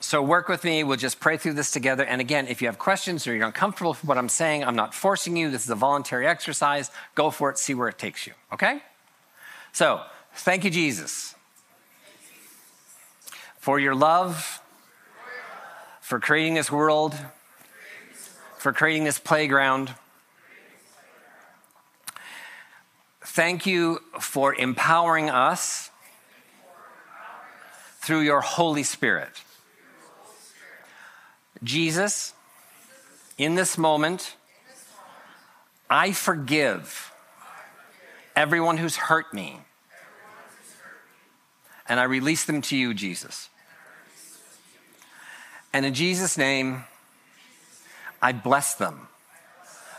so 0.00 0.22
work 0.22 0.48
with 0.48 0.62
me. 0.62 0.84
We'll 0.84 0.96
just 0.96 1.18
pray 1.18 1.36
through 1.36 1.54
this 1.54 1.72
together. 1.72 2.04
And 2.04 2.20
again, 2.20 2.46
if 2.46 2.62
you 2.62 2.68
have 2.68 2.78
questions 2.78 3.26
or 3.26 3.34
you're 3.34 3.46
uncomfortable 3.46 3.90
with 3.90 4.04
what 4.04 4.16
I'm 4.16 4.28
saying, 4.28 4.62
I'm 4.62 4.76
not 4.76 4.94
forcing 4.94 5.36
you. 5.36 5.50
This 5.50 5.64
is 5.64 5.70
a 5.70 5.74
voluntary 5.74 6.26
exercise. 6.26 6.90
Go 7.16 7.30
for 7.30 7.50
it, 7.50 7.58
see 7.58 7.74
where 7.74 7.88
it 7.88 7.98
takes 7.98 8.26
you. 8.26 8.34
Okay? 8.52 8.80
So, 9.72 10.02
thank 10.34 10.64
you, 10.64 10.70
Jesus, 10.70 11.34
for 13.58 13.80
your 13.80 13.94
love, 13.94 14.62
for 16.00 16.20
creating 16.20 16.54
this 16.54 16.70
world, 16.70 17.14
for 18.56 18.72
creating 18.72 19.04
this 19.04 19.18
playground. 19.18 19.94
Thank 23.24 23.66
you 23.66 24.00
for 24.20 24.54
empowering 24.54 25.28
us 25.28 25.90
through 28.00 28.20
your 28.20 28.40
Holy 28.40 28.84
Spirit. 28.84 29.42
Jesus, 31.62 32.32
in 33.36 33.54
this 33.54 33.76
moment, 33.76 34.36
I 35.90 36.12
forgive 36.12 37.12
everyone 38.36 38.76
who's 38.76 38.96
hurt 38.96 39.32
me. 39.32 39.60
And 41.88 41.98
I 41.98 42.04
release 42.04 42.44
them 42.44 42.60
to 42.62 42.76
you, 42.76 42.92
Jesus. 42.94 43.48
And 45.72 45.86
in 45.86 45.94
Jesus' 45.94 46.36
name, 46.36 46.84
I 48.20 48.32
bless 48.32 48.74
them. 48.74 49.08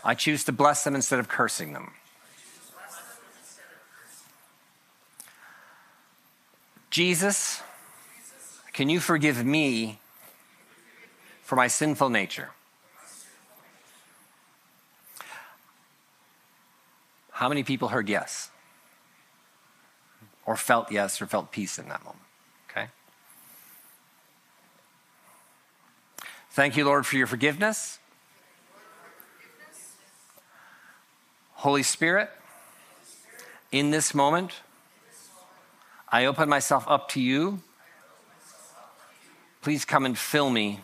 I 0.04 0.14
choose 0.14 0.44
to 0.44 0.52
bless 0.52 0.84
them 0.84 0.94
instead 0.94 1.18
of 1.18 1.28
cursing 1.28 1.72
them. 1.72 1.92
Jesus, 6.90 7.62
can 8.72 8.88
you 8.88 8.98
forgive 8.98 9.44
me 9.44 10.00
for 11.50 11.56
my 11.56 11.66
sinful 11.66 12.08
nature? 12.10 12.50
How 17.32 17.48
many 17.48 17.64
people 17.64 17.88
heard 17.88 18.08
yes? 18.08 18.50
Or 20.46 20.54
felt 20.54 20.92
yes 20.92 21.20
or 21.20 21.26
felt 21.26 21.50
peace 21.50 21.76
in 21.76 21.88
that 21.88 22.04
moment? 22.04 22.22
Okay. 22.70 22.86
Thank 26.52 26.76
you, 26.76 26.84
Lord, 26.84 27.04
for 27.04 27.16
your 27.16 27.26
forgiveness. 27.26 27.98
Holy 31.54 31.82
Spirit, 31.82 32.30
in 33.72 33.90
this 33.90 34.14
moment, 34.14 34.52
I 36.08 36.26
open 36.26 36.48
myself 36.48 36.84
up 36.86 37.08
to 37.08 37.20
you. 37.20 37.60
Please 39.62 39.84
come 39.84 40.06
and 40.06 40.16
fill 40.16 40.50
me 40.50 40.78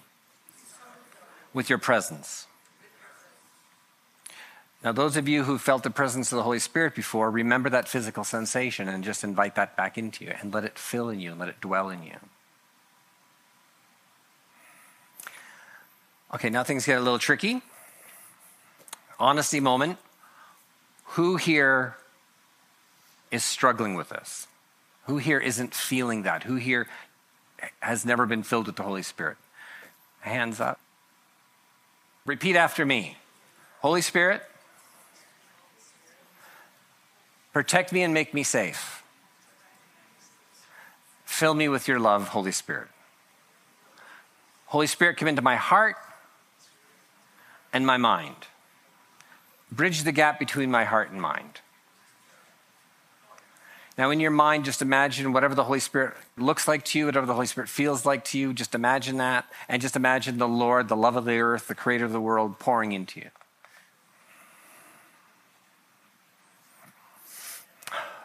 with 1.57 1.71
your 1.71 1.79
presence. 1.79 2.47
Now, 4.85 4.93
those 4.93 5.17
of 5.17 5.27
you 5.27 5.45
who 5.45 5.57
felt 5.57 5.85
the 5.85 5.91
presence 5.91 6.31
of 6.31 6.37
the 6.37 6.43
Holy 6.43 6.59
Spirit 6.59 6.95
before, 6.95 7.31
remember 7.31 7.71
that 7.71 7.89
physical 7.89 8.25
sensation 8.25 8.89
and 8.89 9.03
just 9.03 9.25
invite 9.25 9.55
that 9.55 9.75
back 9.75 9.97
into 9.97 10.27
you 10.27 10.35
and 10.39 10.53
let 10.53 10.65
it 10.65 10.79
fill 10.79 11.09
in 11.09 11.19
you 11.19 11.31
and 11.31 11.41
let 11.41 11.49
it 11.49 11.59
dwell 11.63 11.89
in 11.89 12.03
you. 12.03 12.17
Okay, 16.35 16.51
now 16.51 16.63
things 16.63 16.85
get 16.85 16.99
a 16.99 17.01
little 17.01 17.19
tricky. 17.19 17.63
Honesty 19.19 19.59
moment. 19.59 19.97
Who 21.15 21.37
here 21.37 21.97
is 23.31 23.43
struggling 23.43 23.95
with 23.95 24.11
this? 24.11 24.47
Who 25.07 25.17
here 25.17 25.39
isn't 25.39 25.73
feeling 25.73 26.23
that? 26.25 26.43
Who 26.43 26.57
here 26.57 26.87
has 27.81 28.05
never 28.05 28.27
been 28.27 28.43
filled 28.43 28.67
with 28.67 28.77
the 28.77 28.83
Holy 28.83 29.03
Spirit? 29.03 29.39
Hands 30.21 30.61
up. 30.61 30.81
Repeat 32.27 32.57
after 32.57 32.85
me 32.85 33.17
Holy 33.81 34.03
Spirit, 34.03 34.43
protect 37.53 37.93
me 37.93 38.03
and 38.03 38.13
make 38.13 38.35
me 38.35 38.43
safe. 38.43 39.05
Fill 41.25 41.55
me 41.55 41.69
with 41.69 41.87
your 41.87 42.01
love, 42.01 42.29
Holy 42.29 42.51
Spirit. 42.51 42.89
Holy 44.67 44.89
Spirit, 44.89 45.17
come 45.17 45.29
into 45.29 45.43
my 45.43 45.55
heart 45.55 45.97
and 47.73 47.87
my 47.87 47.97
mind. 47.97 48.49
Bridge 49.71 50.03
the 50.03 50.13
gap 50.13 50.39
between 50.39 50.71
my 50.71 50.85
heart 50.85 51.11
and 51.11 51.21
mind. 51.21 51.61
Now, 53.99 54.11
in 54.11 54.21
your 54.21 54.31
mind, 54.31 54.67
just 54.67 54.83
imagine 54.83 55.33
whatever 55.33 55.55
the 55.55 55.65
Holy 55.65 55.81
Spirit 55.81 56.15
looks 56.37 56.69
like 56.69 56.85
to 56.87 56.99
you, 56.99 57.07
whatever 57.07 57.25
the 57.25 57.33
Holy 57.33 57.47
Spirit 57.47 57.71
feels 57.71 58.05
like 58.05 58.25
to 58.27 58.39
you, 58.39 58.53
just 58.53 58.75
imagine 58.75 59.17
that. 59.17 59.47
And 59.69 59.81
just 59.81 59.97
imagine 59.97 60.37
the 60.37 60.49
Lord, 60.49 60.89
the 60.89 60.97
love 60.97 61.17
of 61.17 61.25
the 61.25 61.39
earth, 61.39 61.69
the 61.69 61.75
creator 61.75 62.05
of 62.05 62.13
the 62.13 62.21
world, 62.21 62.59
pouring 62.59 62.93
into 62.93 63.21
you. 63.21 63.31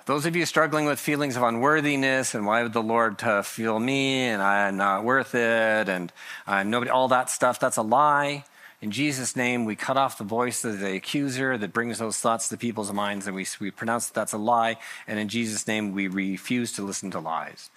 Those 0.08 0.26
of 0.26 0.36
you 0.36 0.46
struggling 0.46 0.86
with 0.86 1.00
feelings 1.00 1.38
of 1.38 1.44
unworthiness 1.44 2.36
and 2.36 2.46
why 2.46 2.64
would 2.64 2.74
the 2.74 2.82
Lord 2.82 3.24
uh, 3.24 3.44
feel 3.44 3.80
me 3.80 4.24
and 4.24 4.42
I'm 4.42 4.76
not 4.76 5.06
worth 5.06 5.36
it 5.36 5.88
and 5.88 6.12
uh, 6.48 6.64
nobody, 6.64 6.92
all 6.92 7.08
that 7.10 7.30
stuff, 7.30 7.60
that's 7.62 7.78
a 7.78 7.82
lie. 7.82 8.44
In 8.82 8.90
Jesus' 8.90 9.36
name, 9.36 9.66
we 9.66 9.76
cut 9.76 9.96
off 9.96 10.18
the 10.18 10.24
voice 10.24 10.66
of 10.66 10.80
the 10.80 10.96
accuser 10.96 11.56
that 11.56 11.72
brings 11.72 12.00
those 12.00 12.18
thoughts 12.18 12.50
to 12.50 12.58
people's 12.58 12.92
minds, 12.92 13.28
and 13.28 13.36
we, 13.36 13.46
we 13.60 13.70
pronounce 13.70 14.08
that 14.08 14.16
that's 14.16 14.34
a 14.34 14.40
lie. 14.40 14.78
And 15.08 15.20
in 15.20 15.28
Jesus' 15.28 15.68
name, 15.68 15.94
we 15.94 16.08
refuse 16.08 16.74
to 16.74 16.82
listen 16.82 17.12
to 17.12 17.20
lies. 17.20 17.70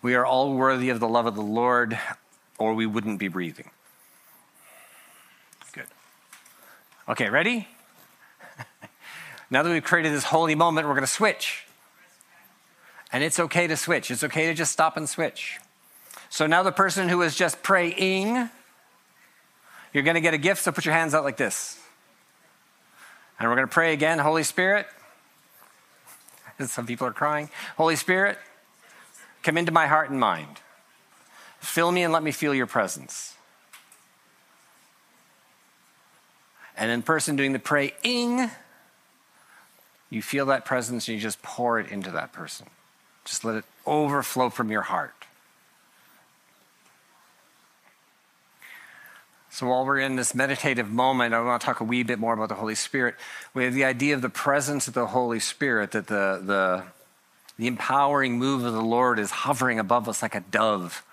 We 0.00 0.14
are 0.14 0.24
all 0.24 0.54
worthy 0.54 0.88
of 0.88 0.98
the 0.98 1.08
love 1.08 1.26
of 1.26 1.34
the 1.34 1.42
Lord, 1.42 1.98
or 2.56 2.72
we 2.72 2.86
wouldn't 2.86 3.18
be 3.18 3.28
breathing. 3.28 3.68
Good. 5.74 5.86
Okay, 7.06 7.28
ready? 7.28 7.68
now 9.50 9.62
that 9.62 9.70
we've 9.70 9.84
created 9.84 10.14
this 10.14 10.24
holy 10.24 10.54
moment, 10.54 10.86
we're 10.86 10.94
going 10.94 11.02
to 11.02 11.06
switch. 11.06 11.66
And 13.12 13.22
it's 13.22 13.38
okay 13.38 13.66
to 13.66 13.76
switch. 13.76 14.10
It's 14.10 14.24
okay 14.24 14.46
to 14.46 14.54
just 14.54 14.72
stop 14.72 14.96
and 14.96 15.06
switch. 15.06 15.58
So 16.30 16.46
now 16.46 16.62
the 16.62 16.72
person 16.72 17.10
who 17.10 17.20
is 17.20 17.36
just 17.36 17.62
praying 17.62 18.48
you're 19.92 20.04
going 20.04 20.14
to 20.14 20.20
get 20.20 20.34
a 20.34 20.38
gift, 20.38 20.62
so 20.62 20.72
put 20.72 20.84
your 20.84 20.94
hands 20.94 21.14
out 21.14 21.24
like 21.24 21.36
this. 21.36 21.78
And 23.38 23.48
we're 23.48 23.56
going 23.56 23.66
to 23.66 23.72
pray 23.72 23.92
again. 23.92 24.18
Holy 24.18 24.42
Spirit, 24.42 24.86
some 26.66 26.86
people 26.86 27.06
are 27.06 27.12
crying. 27.12 27.48
Holy 27.76 27.96
Spirit, 27.96 28.38
come 29.42 29.56
into 29.56 29.72
my 29.72 29.86
heart 29.86 30.10
and 30.10 30.20
mind. 30.20 30.60
Fill 31.58 31.92
me 31.92 32.02
and 32.02 32.12
let 32.12 32.22
me 32.22 32.32
feel 32.32 32.54
your 32.54 32.66
presence. 32.66 33.34
And 36.76 36.90
in 36.90 37.02
person 37.02 37.36
doing 37.36 37.52
the 37.52 37.58
praying, 37.58 38.50
you 40.08 40.22
feel 40.22 40.46
that 40.46 40.64
presence 40.64 41.08
and 41.08 41.16
you 41.16 41.20
just 41.20 41.42
pour 41.42 41.78
it 41.78 41.90
into 41.90 42.10
that 42.12 42.32
person. 42.32 42.66
Just 43.24 43.44
let 43.44 43.56
it 43.56 43.64
overflow 43.86 44.48
from 44.48 44.70
your 44.70 44.82
heart. 44.82 45.19
So 49.52 49.66
while 49.66 49.84
we're 49.84 49.98
in 49.98 50.14
this 50.14 50.32
meditative 50.32 50.90
moment, 50.90 51.34
I 51.34 51.40
want 51.40 51.60
to 51.60 51.66
talk 51.66 51.80
a 51.80 51.84
wee 51.84 52.04
bit 52.04 52.20
more 52.20 52.32
about 52.34 52.48
the 52.48 52.54
Holy 52.54 52.76
Spirit. 52.76 53.16
We 53.52 53.64
have 53.64 53.74
the 53.74 53.84
idea 53.84 54.14
of 54.14 54.22
the 54.22 54.28
presence 54.28 54.86
of 54.86 54.94
the 54.94 55.08
Holy 55.08 55.40
Spirit, 55.40 55.90
that 55.90 56.06
the, 56.06 56.40
the, 56.42 56.84
the 57.58 57.66
empowering 57.66 58.38
move 58.38 58.64
of 58.64 58.72
the 58.72 58.80
Lord 58.80 59.18
is 59.18 59.32
hovering 59.32 59.80
above 59.80 60.08
us 60.08 60.22
like 60.22 60.36
a 60.36 60.40
dove, 60.40 61.04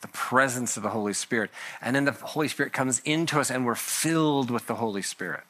the 0.00 0.08
presence 0.08 0.76
of 0.76 0.82
the 0.82 0.88
Holy 0.88 1.12
Spirit. 1.12 1.50
And 1.80 1.94
then 1.94 2.04
the 2.04 2.12
Holy 2.12 2.48
Spirit 2.48 2.72
comes 2.72 3.00
into 3.04 3.38
us 3.38 3.52
and 3.52 3.64
we're 3.64 3.76
filled 3.76 4.50
with 4.50 4.66
the 4.66 4.74
Holy 4.74 5.02
Spirit. 5.02 5.44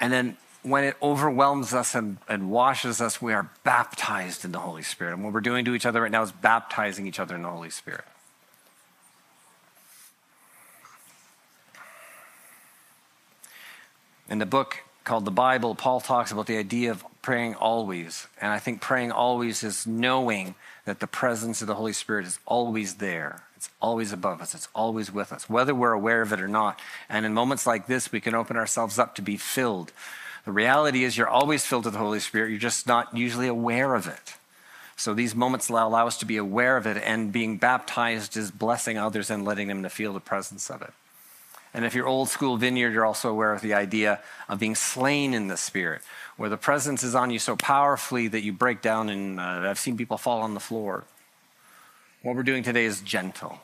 And 0.00 0.12
then 0.12 0.36
when 0.64 0.82
it 0.82 0.96
overwhelms 1.00 1.72
us 1.72 1.94
and, 1.94 2.18
and 2.28 2.50
washes 2.50 3.00
us, 3.00 3.22
we 3.22 3.32
are 3.32 3.48
baptized 3.62 4.44
in 4.44 4.50
the 4.50 4.58
Holy 4.58 4.82
Spirit. 4.82 5.14
And 5.14 5.22
what 5.22 5.32
we're 5.32 5.40
doing 5.40 5.64
to 5.66 5.74
each 5.74 5.86
other 5.86 6.02
right 6.02 6.10
now 6.10 6.22
is 6.22 6.32
baptizing 6.32 7.06
each 7.06 7.20
other 7.20 7.36
in 7.36 7.42
the 7.42 7.50
Holy 7.50 7.70
Spirit. 7.70 8.04
In 14.28 14.38
the 14.38 14.46
book 14.46 14.78
called 15.04 15.24
the 15.24 15.30
Bible, 15.30 15.74
Paul 15.74 16.00
talks 16.00 16.30
about 16.30 16.46
the 16.46 16.58
idea 16.58 16.90
of 16.90 17.04
praying 17.22 17.54
always. 17.54 18.26
And 18.40 18.52
I 18.52 18.58
think 18.58 18.80
praying 18.80 19.10
always 19.10 19.62
is 19.62 19.86
knowing 19.86 20.54
that 20.84 21.00
the 21.00 21.06
presence 21.06 21.60
of 21.60 21.66
the 21.66 21.74
Holy 21.74 21.92
Spirit 21.92 22.26
is 22.26 22.38
always 22.46 22.96
there. 22.96 23.42
It's 23.56 23.70
always 23.80 24.12
above 24.12 24.40
us. 24.40 24.54
It's 24.54 24.68
always 24.74 25.12
with 25.12 25.32
us, 25.32 25.48
whether 25.48 25.74
we're 25.74 25.92
aware 25.92 26.22
of 26.22 26.32
it 26.32 26.40
or 26.40 26.48
not. 26.48 26.78
And 27.08 27.26
in 27.26 27.34
moments 27.34 27.66
like 27.66 27.86
this, 27.86 28.12
we 28.12 28.20
can 28.20 28.34
open 28.34 28.56
ourselves 28.56 28.98
up 28.98 29.14
to 29.16 29.22
be 29.22 29.36
filled. 29.36 29.92
The 30.44 30.52
reality 30.52 31.04
is, 31.04 31.16
you're 31.16 31.28
always 31.28 31.64
filled 31.64 31.84
with 31.84 31.94
the 31.94 32.00
Holy 32.00 32.20
Spirit. 32.20 32.50
You're 32.50 32.58
just 32.58 32.86
not 32.86 33.16
usually 33.16 33.48
aware 33.48 33.94
of 33.94 34.06
it. 34.06 34.34
So 34.96 35.14
these 35.14 35.34
moments 35.34 35.68
allow 35.68 36.06
us 36.06 36.18
to 36.18 36.26
be 36.26 36.36
aware 36.36 36.76
of 36.76 36.86
it, 36.86 36.96
and 37.04 37.32
being 37.32 37.56
baptized 37.56 38.36
is 38.36 38.50
blessing 38.50 38.98
others 38.98 39.30
and 39.30 39.44
letting 39.44 39.68
them 39.68 39.82
to 39.82 39.90
feel 39.90 40.12
the 40.12 40.20
presence 40.20 40.70
of 40.70 40.82
it. 40.82 40.92
And 41.78 41.86
if 41.86 41.94
you're 41.94 42.08
old 42.08 42.28
school 42.28 42.56
vineyard, 42.56 42.92
you're 42.92 43.06
also 43.06 43.30
aware 43.30 43.52
of 43.52 43.60
the 43.60 43.74
idea 43.74 44.20
of 44.48 44.58
being 44.58 44.74
slain 44.74 45.32
in 45.32 45.46
the 45.46 45.56
spirit, 45.56 46.02
where 46.36 46.50
the 46.50 46.56
presence 46.56 47.04
is 47.04 47.14
on 47.14 47.30
you 47.30 47.38
so 47.38 47.54
powerfully 47.54 48.26
that 48.26 48.40
you 48.40 48.52
break 48.52 48.82
down 48.82 49.08
and 49.08 49.38
uh, 49.38 49.62
I've 49.62 49.78
seen 49.78 49.96
people 49.96 50.18
fall 50.18 50.40
on 50.40 50.54
the 50.54 50.60
floor. 50.60 51.04
What 52.22 52.34
we're 52.34 52.42
doing 52.42 52.64
today 52.64 52.84
is 52.84 53.00
gentle. 53.00 53.60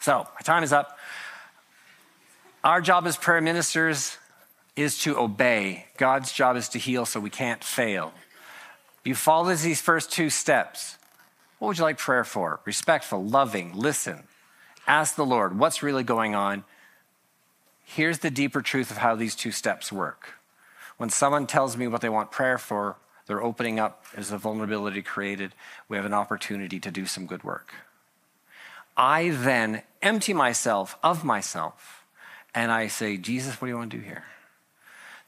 So, 0.00 0.28
my 0.34 0.40
time 0.44 0.62
is 0.62 0.72
up. 0.74 0.98
Our 2.62 2.82
job 2.82 3.06
as 3.06 3.16
prayer 3.16 3.40
ministers 3.40 4.18
is 4.76 4.98
to 4.98 5.18
obey. 5.18 5.86
God's 5.96 6.30
job 6.30 6.56
is 6.56 6.68
to 6.68 6.78
heal 6.78 7.06
so 7.06 7.20
we 7.20 7.30
can't 7.30 7.64
fail. 7.64 8.12
You 9.02 9.14
follow 9.14 9.54
these 9.54 9.80
first 9.80 10.12
two 10.12 10.28
steps 10.28 10.97
what 11.58 11.68
would 11.68 11.78
you 11.78 11.84
like 11.84 11.98
prayer 11.98 12.24
for? 12.24 12.60
Respectful, 12.64 13.24
loving, 13.24 13.74
listen. 13.74 14.24
Ask 14.86 15.16
the 15.16 15.26
Lord, 15.26 15.58
what's 15.58 15.82
really 15.82 16.04
going 16.04 16.34
on? 16.34 16.64
Here's 17.84 18.18
the 18.18 18.30
deeper 18.30 18.62
truth 18.62 18.90
of 18.90 18.98
how 18.98 19.14
these 19.14 19.34
two 19.34 19.50
steps 19.50 19.90
work. 19.90 20.34
When 20.98 21.10
someone 21.10 21.46
tells 21.46 21.76
me 21.76 21.88
what 21.88 22.00
they 22.00 22.08
want 22.08 22.30
prayer 22.30 22.58
for, 22.58 22.96
they're 23.26 23.42
opening 23.42 23.78
up 23.78 24.04
as 24.16 24.32
a 24.32 24.38
vulnerability 24.38 25.02
created. 25.02 25.54
We 25.88 25.96
have 25.96 26.06
an 26.06 26.14
opportunity 26.14 26.80
to 26.80 26.90
do 26.90 27.06
some 27.06 27.26
good 27.26 27.44
work. 27.44 27.72
I 28.96 29.30
then 29.30 29.82
empty 30.02 30.32
myself 30.32 30.98
of 31.02 31.24
myself 31.24 32.04
and 32.54 32.72
I 32.72 32.88
say, 32.88 33.16
Jesus, 33.16 33.60
what 33.60 33.66
do 33.66 33.70
you 33.70 33.76
want 33.76 33.90
to 33.92 33.98
do 33.98 34.02
here? 34.02 34.24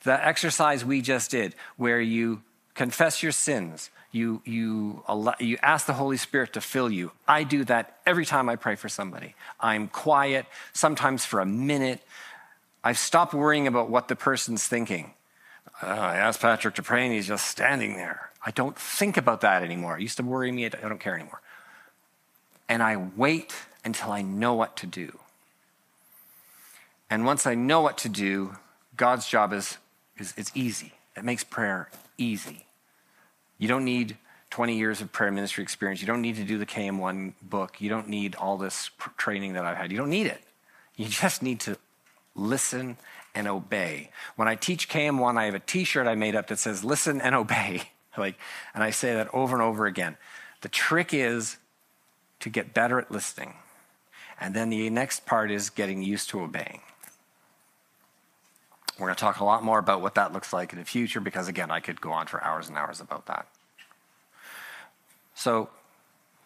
The 0.02 0.26
exercise 0.26 0.84
we 0.84 1.02
just 1.02 1.30
did, 1.30 1.54
where 1.76 2.00
you 2.00 2.42
confess 2.74 3.22
your 3.22 3.32
sins, 3.32 3.90
you, 4.12 4.42
you, 4.44 5.02
allow, 5.06 5.34
you 5.38 5.56
ask 5.62 5.86
the 5.86 5.92
Holy 5.92 6.16
Spirit 6.16 6.52
to 6.54 6.60
fill 6.60 6.90
you. 6.90 7.12
I 7.28 7.44
do 7.44 7.64
that 7.64 7.98
every 8.04 8.26
time 8.26 8.48
I 8.48 8.56
pray 8.56 8.74
for 8.74 8.88
somebody. 8.88 9.34
I'm 9.60 9.88
quiet, 9.88 10.46
sometimes 10.72 11.24
for 11.24 11.40
a 11.40 11.46
minute. 11.46 12.02
I've 12.82 12.98
stopped 12.98 13.34
worrying 13.34 13.66
about 13.66 13.88
what 13.88 14.08
the 14.08 14.16
person's 14.16 14.66
thinking. 14.66 15.14
Uh, 15.82 15.86
I 15.86 16.16
asked 16.16 16.40
Patrick 16.40 16.74
to 16.74 16.82
pray 16.82 17.04
and 17.04 17.14
he's 17.14 17.28
just 17.28 17.46
standing 17.46 17.94
there. 17.94 18.30
I 18.44 18.50
don't 18.50 18.76
think 18.76 19.16
about 19.16 19.42
that 19.42 19.62
anymore. 19.62 19.98
It 19.98 20.02
used 20.02 20.16
to 20.16 20.22
worry 20.22 20.50
me, 20.50 20.66
I 20.66 20.68
don't 20.68 21.00
care 21.00 21.14
anymore. 21.14 21.40
And 22.68 22.82
I 22.82 22.96
wait 22.96 23.54
until 23.84 24.10
I 24.10 24.22
know 24.22 24.54
what 24.54 24.76
to 24.78 24.86
do. 24.86 25.18
And 27.08 27.24
once 27.24 27.46
I 27.46 27.54
know 27.54 27.80
what 27.80 27.98
to 27.98 28.08
do, 28.08 28.56
God's 28.96 29.26
job 29.26 29.52
is, 29.52 29.78
is 30.16 30.32
it's 30.36 30.52
easy. 30.54 30.92
It 31.16 31.24
makes 31.24 31.44
prayer 31.44 31.90
easy. 32.16 32.66
You 33.60 33.68
don't 33.68 33.84
need 33.84 34.16
20 34.48 34.76
years 34.76 35.00
of 35.00 35.12
prayer 35.12 35.30
ministry 35.30 35.62
experience. 35.62 36.00
You 36.00 36.06
don't 36.06 36.22
need 36.22 36.36
to 36.36 36.44
do 36.44 36.58
the 36.58 36.66
KM1 36.66 37.34
book. 37.42 37.80
You 37.80 37.90
don't 37.90 38.08
need 38.08 38.34
all 38.34 38.56
this 38.56 38.90
training 39.16 39.52
that 39.52 39.64
I've 39.64 39.76
had. 39.76 39.92
You 39.92 39.98
don't 39.98 40.10
need 40.10 40.26
it. 40.26 40.40
You 40.96 41.06
just 41.06 41.42
need 41.42 41.60
to 41.60 41.76
listen 42.34 42.96
and 43.34 43.46
obey. 43.46 44.10
When 44.36 44.48
I 44.48 44.54
teach 44.54 44.88
KM1, 44.88 45.38
I 45.38 45.44
have 45.44 45.54
a 45.54 45.60
t-shirt 45.60 46.06
I 46.06 46.14
made 46.14 46.34
up 46.34 46.48
that 46.48 46.58
says 46.58 46.82
listen 46.82 47.20
and 47.20 47.34
obey. 47.34 47.82
like 48.18 48.36
and 48.74 48.82
I 48.82 48.90
say 48.90 49.14
that 49.14 49.28
over 49.34 49.54
and 49.54 49.62
over 49.62 49.86
again. 49.86 50.16
The 50.62 50.68
trick 50.68 51.12
is 51.12 51.58
to 52.40 52.48
get 52.48 52.72
better 52.72 52.98
at 52.98 53.10
listening. 53.10 53.54
And 54.40 54.54
then 54.54 54.70
the 54.70 54.88
next 54.88 55.26
part 55.26 55.50
is 55.50 55.68
getting 55.68 56.02
used 56.02 56.30
to 56.30 56.40
obeying. 56.40 56.80
We're 59.00 59.06
going 59.06 59.16
to 59.16 59.20
talk 59.20 59.40
a 59.40 59.44
lot 59.44 59.64
more 59.64 59.78
about 59.78 60.02
what 60.02 60.14
that 60.16 60.32
looks 60.34 60.52
like 60.52 60.74
in 60.74 60.78
the 60.78 60.84
future 60.84 61.20
because, 61.20 61.48
again, 61.48 61.70
I 61.70 61.80
could 61.80 62.00
go 62.02 62.12
on 62.12 62.26
for 62.26 62.44
hours 62.44 62.68
and 62.68 62.76
hours 62.76 63.00
about 63.00 63.26
that. 63.26 63.46
So, 65.34 65.70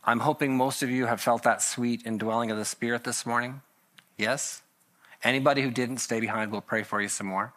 I'm 0.05 0.21
hoping 0.21 0.57
most 0.57 0.83
of 0.83 0.89
you 0.89 1.07
have 1.07 1.21
felt 1.21 1.43
that 1.43 1.63
sweet 1.63 2.07
indwelling 2.07 2.53
of 2.53 2.57
the 2.57 2.65
Spirit 2.65 3.03
this 3.03 3.27
morning. 3.27 3.63
Yes? 4.17 4.63
Anybody 5.25 5.63
who 5.63 5.71
didn't, 5.71 5.97
stay 5.97 6.21
behind. 6.21 6.53
We'll 6.53 6.61
pray 6.61 6.85
for 6.85 7.01
you 7.01 7.09
some 7.09 7.27
more. 7.27 7.53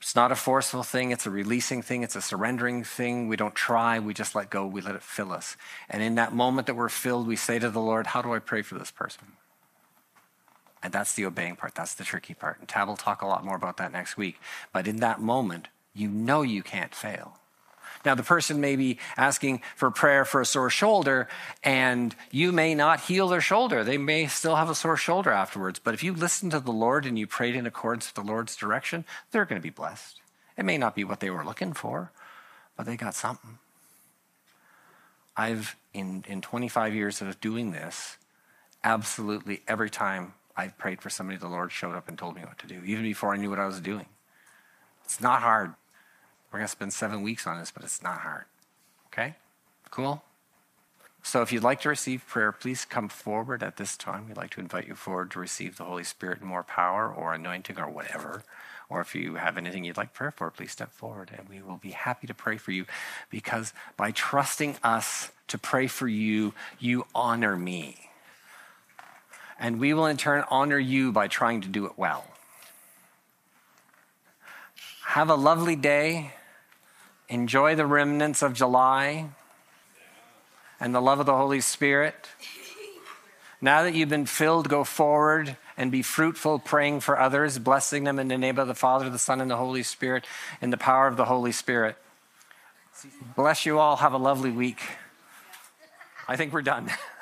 It's 0.00 0.16
not 0.16 0.32
a 0.32 0.36
forceful 0.36 0.82
thing, 0.82 1.10
it's 1.10 1.26
a 1.26 1.30
releasing 1.30 1.82
thing, 1.82 2.02
it's 2.02 2.16
a 2.16 2.22
surrendering 2.22 2.82
thing. 2.84 3.28
We 3.28 3.36
don't 3.36 3.54
try, 3.54 3.98
we 3.98 4.14
just 4.14 4.34
let 4.34 4.48
go, 4.48 4.66
we 4.66 4.80
let 4.80 4.94
it 4.94 5.02
fill 5.02 5.30
us. 5.30 5.58
And 5.90 6.02
in 6.02 6.14
that 6.14 6.34
moment 6.34 6.66
that 6.68 6.74
we're 6.74 6.88
filled, 6.88 7.26
we 7.26 7.36
say 7.36 7.58
to 7.58 7.68
the 7.70 7.80
Lord, 7.80 8.08
How 8.08 8.22
do 8.22 8.32
I 8.32 8.38
pray 8.38 8.62
for 8.62 8.78
this 8.78 8.90
person? 8.90 9.32
And 10.82 10.92
that's 10.92 11.14
the 11.14 11.26
obeying 11.26 11.56
part. 11.56 11.74
That's 11.74 11.94
the 11.94 12.04
tricky 12.04 12.34
part. 12.34 12.58
And 12.58 12.68
Tab 12.68 12.88
will 12.88 12.96
talk 12.96 13.22
a 13.22 13.26
lot 13.26 13.44
more 13.44 13.56
about 13.56 13.76
that 13.76 13.92
next 13.92 14.16
week. 14.16 14.40
But 14.72 14.88
in 14.88 14.96
that 14.96 15.20
moment, 15.20 15.68
you 15.94 16.08
know 16.08 16.42
you 16.42 16.62
can't 16.62 16.94
fail. 16.94 17.36
Now, 18.04 18.14
the 18.14 18.22
person 18.22 18.60
may 18.62 18.76
be 18.76 18.98
asking 19.16 19.60
for 19.76 19.90
prayer 19.90 20.24
for 20.24 20.40
a 20.40 20.46
sore 20.46 20.70
shoulder, 20.70 21.28
and 21.62 22.14
you 22.30 22.50
may 22.50 22.74
not 22.74 23.00
heal 23.00 23.28
their 23.28 23.42
shoulder. 23.42 23.84
They 23.84 23.98
may 23.98 24.26
still 24.26 24.56
have 24.56 24.70
a 24.70 24.74
sore 24.74 24.96
shoulder 24.96 25.30
afterwards. 25.30 25.78
But 25.78 25.92
if 25.92 26.02
you 26.02 26.14
listen 26.14 26.48
to 26.50 26.60
the 26.60 26.72
Lord 26.72 27.04
and 27.04 27.18
you 27.18 27.26
prayed 27.26 27.54
in 27.54 27.66
accordance 27.66 28.06
with 28.06 28.24
the 28.24 28.30
Lord's 28.30 28.56
direction, 28.56 29.04
they're 29.30 29.44
going 29.44 29.60
to 29.60 29.62
be 29.62 29.70
blessed. 29.70 30.20
It 30.56 30.64
may 30.64 30.78
not 30.78 30.94
be 30.94 31.04
what 31.04 31.20
they 31.20 31.30
were 31.30 31.44
looking 31.44 31.74
for, 31.74 32.10
but 32.74 32.86
they 32.86 32.96
got 32.96 33.14
something. 33.14 33.58
I've, 35.36 35.76
in, 35.92 36.24
in 36.26 36.40
25 36.40 36.94
years 36.94 37.20
of 37.20 37.38
doing 37.40 37.72
this, 37.72 38.16
absolutely 38.82 39.62
every 39.68 39.90
time 39.90 40.32
I 40.60 40.68
prayed 40.68 41.00
for 41.00 41.08
somebody, 41.08 41.38
the 41.38 41.48
Lord 41.48 41.72
showed 41.72 41.94
up 41.94 42.06
and 42.06 42.18
told 42.18 42.36
me 42.36 42.42
what 42.42 42.58
to 42.58 42.66
do, 42.66 42.82
even 42.84 43.02
before 43.02 43.32
I 43.32 43.38
knew 43.38 43.48
what 43.48 43.58
I 43.58 43.66
was 43.66 43.80
doing. 43.80 44.04
It's 45.04 45.18
not 45.18 45.40
hard. 45.40 45.72
We're 46.52 46.58
going 46.58 46.66
to 46.66 46.70
spend 46.70 46.92
seven 46.92 47.22
weeks 47.22 47.46
on 47.46 47.58
this, 47.58 47.70
but 47.70 47.82
it's 47.82 48.02
not 48.02 48.18
hard. 48.18 48.44
Okay? 49.06 49.36
Cool? 49.90 50.22
So 51.22 51.40
if 51.40 51.50
you'd 51.50 51.62
like 51.62 51.80
to 51.82 51.88
receive 51.88 52.26
prayer, 52.26 52.52
please 52.52 52.84
come 52.84 53.08
forward 53.08 53.62
at 53.62 53.78
this 53.78 53.96
time. 53.96 54.28
We'd 54.28 54.36
like 54.36 54.50
to 54.50 54.60
invite 54.60 54.86
you 54.86 54.94
forward 54.94 55.30
to 55.30 55.40
receive 55.40 55.78
the 55.78 55.84
Holy 55.84 56.04
Spirit 56.04 56.40
and 56.40 56.48
more 56.48 56.62
power 56.62 57.10
or 57.10 57.32
anointing 57.32 57.78
or 57.78 57.88
whatever. 57.88 58.42
Or 58.90 59.00
if 59.00 59.14
you 59.14 59.36
have 59.36 59.56
anything 59.56 59.84
you'd 59.84 59.96
like 59.96 60.12
prayer 60.12 60.30
for, 60.30 60.50
please 60.50 60.72
step 60.72 60.92
forward 60.92 61.30
and 61.36 61.48
we 61.48 61.62
will 61.62 61.78
be 61.78 61.92
happy 61.92 62.26
to 62.26 62.34
pray 62.34 62.58
for 62.58 62.72
you 62.72 62.84
because 63.30 63.72
by 63.96 64.10
trusting 64.10 64.76
us 64.82 65.30
to 65.48 65.56
pray 65.56 65.86
for 65.86 66.06
you, 66.06 66.52
you 66.78 67.06
honor 67.14 67.56
me 67.56 68.09
and 69.60 69.78
we 69.78 69.92
will 69.92 70.06
in 70.06 70.16
turn 70.16 70.42
honor 70.50 70.78
you 70.78 71.12
by 71.12 71.28
trying 71.28 71.60
to 71.60 71.68
do 71.68 71.84
it 71.84 71.92
well. 71.96 72.24
Have 75.04 75.28
a 75.28 75.34
lovely 75.34 75.76
day. 75.76 76.32
Enjoy 77.28 77.74
the 77.74 77.86
remnants 77.86 78.42
of 78.42 78.54
July 78.54 79.28
and 80.80 80.94
the 80.94 81.00
love 81.00 81.20
of 81.20 81.26
the 81.26 81.36
Holy 81.36 81.60
Spirit. 81.60 82.14
Now 83.60 83.82
that 83.82 83.94
you've 83.94 84.08
been 84.08 84.24
filled, 84.24 84.70
go 84.70 84.82
forward 84.82 85.56
and 85.76 85.92
be 85.92 86.00
fruitful, 86.00 86.58
praying 86.58 87.00
for 87.00 87.20
others, 87.20 87.58
blessing 87.58 88.04
them 88.04 88.18
in 88.18 88.28
the 88.28 88.38
name 88.38 88.58
of 88.58 88.66
the 88.66 88.74
Father, 88.74 89.10
the 89.10 89.18
Son, 89.18 89.42
and 89.42 89.50
the 89.50 89.56
Holy 89.56 89.82
Spirit, 89.82 90.24
in 90.62 90.70
the 90.70 90.78
power 90.78 91.06
of 91.06 91.18
the 91.18 91.26
Holy 91.26 91.52
Spirit. 91.52 91.96
Bless 93.36 93.66
you 93.66 93.78
all. 93.78 93.96
Have 93.96 94.14
a 94.14 94.18
lovely 94.18 94.50
week. 94.50 94.80
I 96.26 96.36
think 96.36 96.54
we're 96.54 96.62
done. 96.62 96.90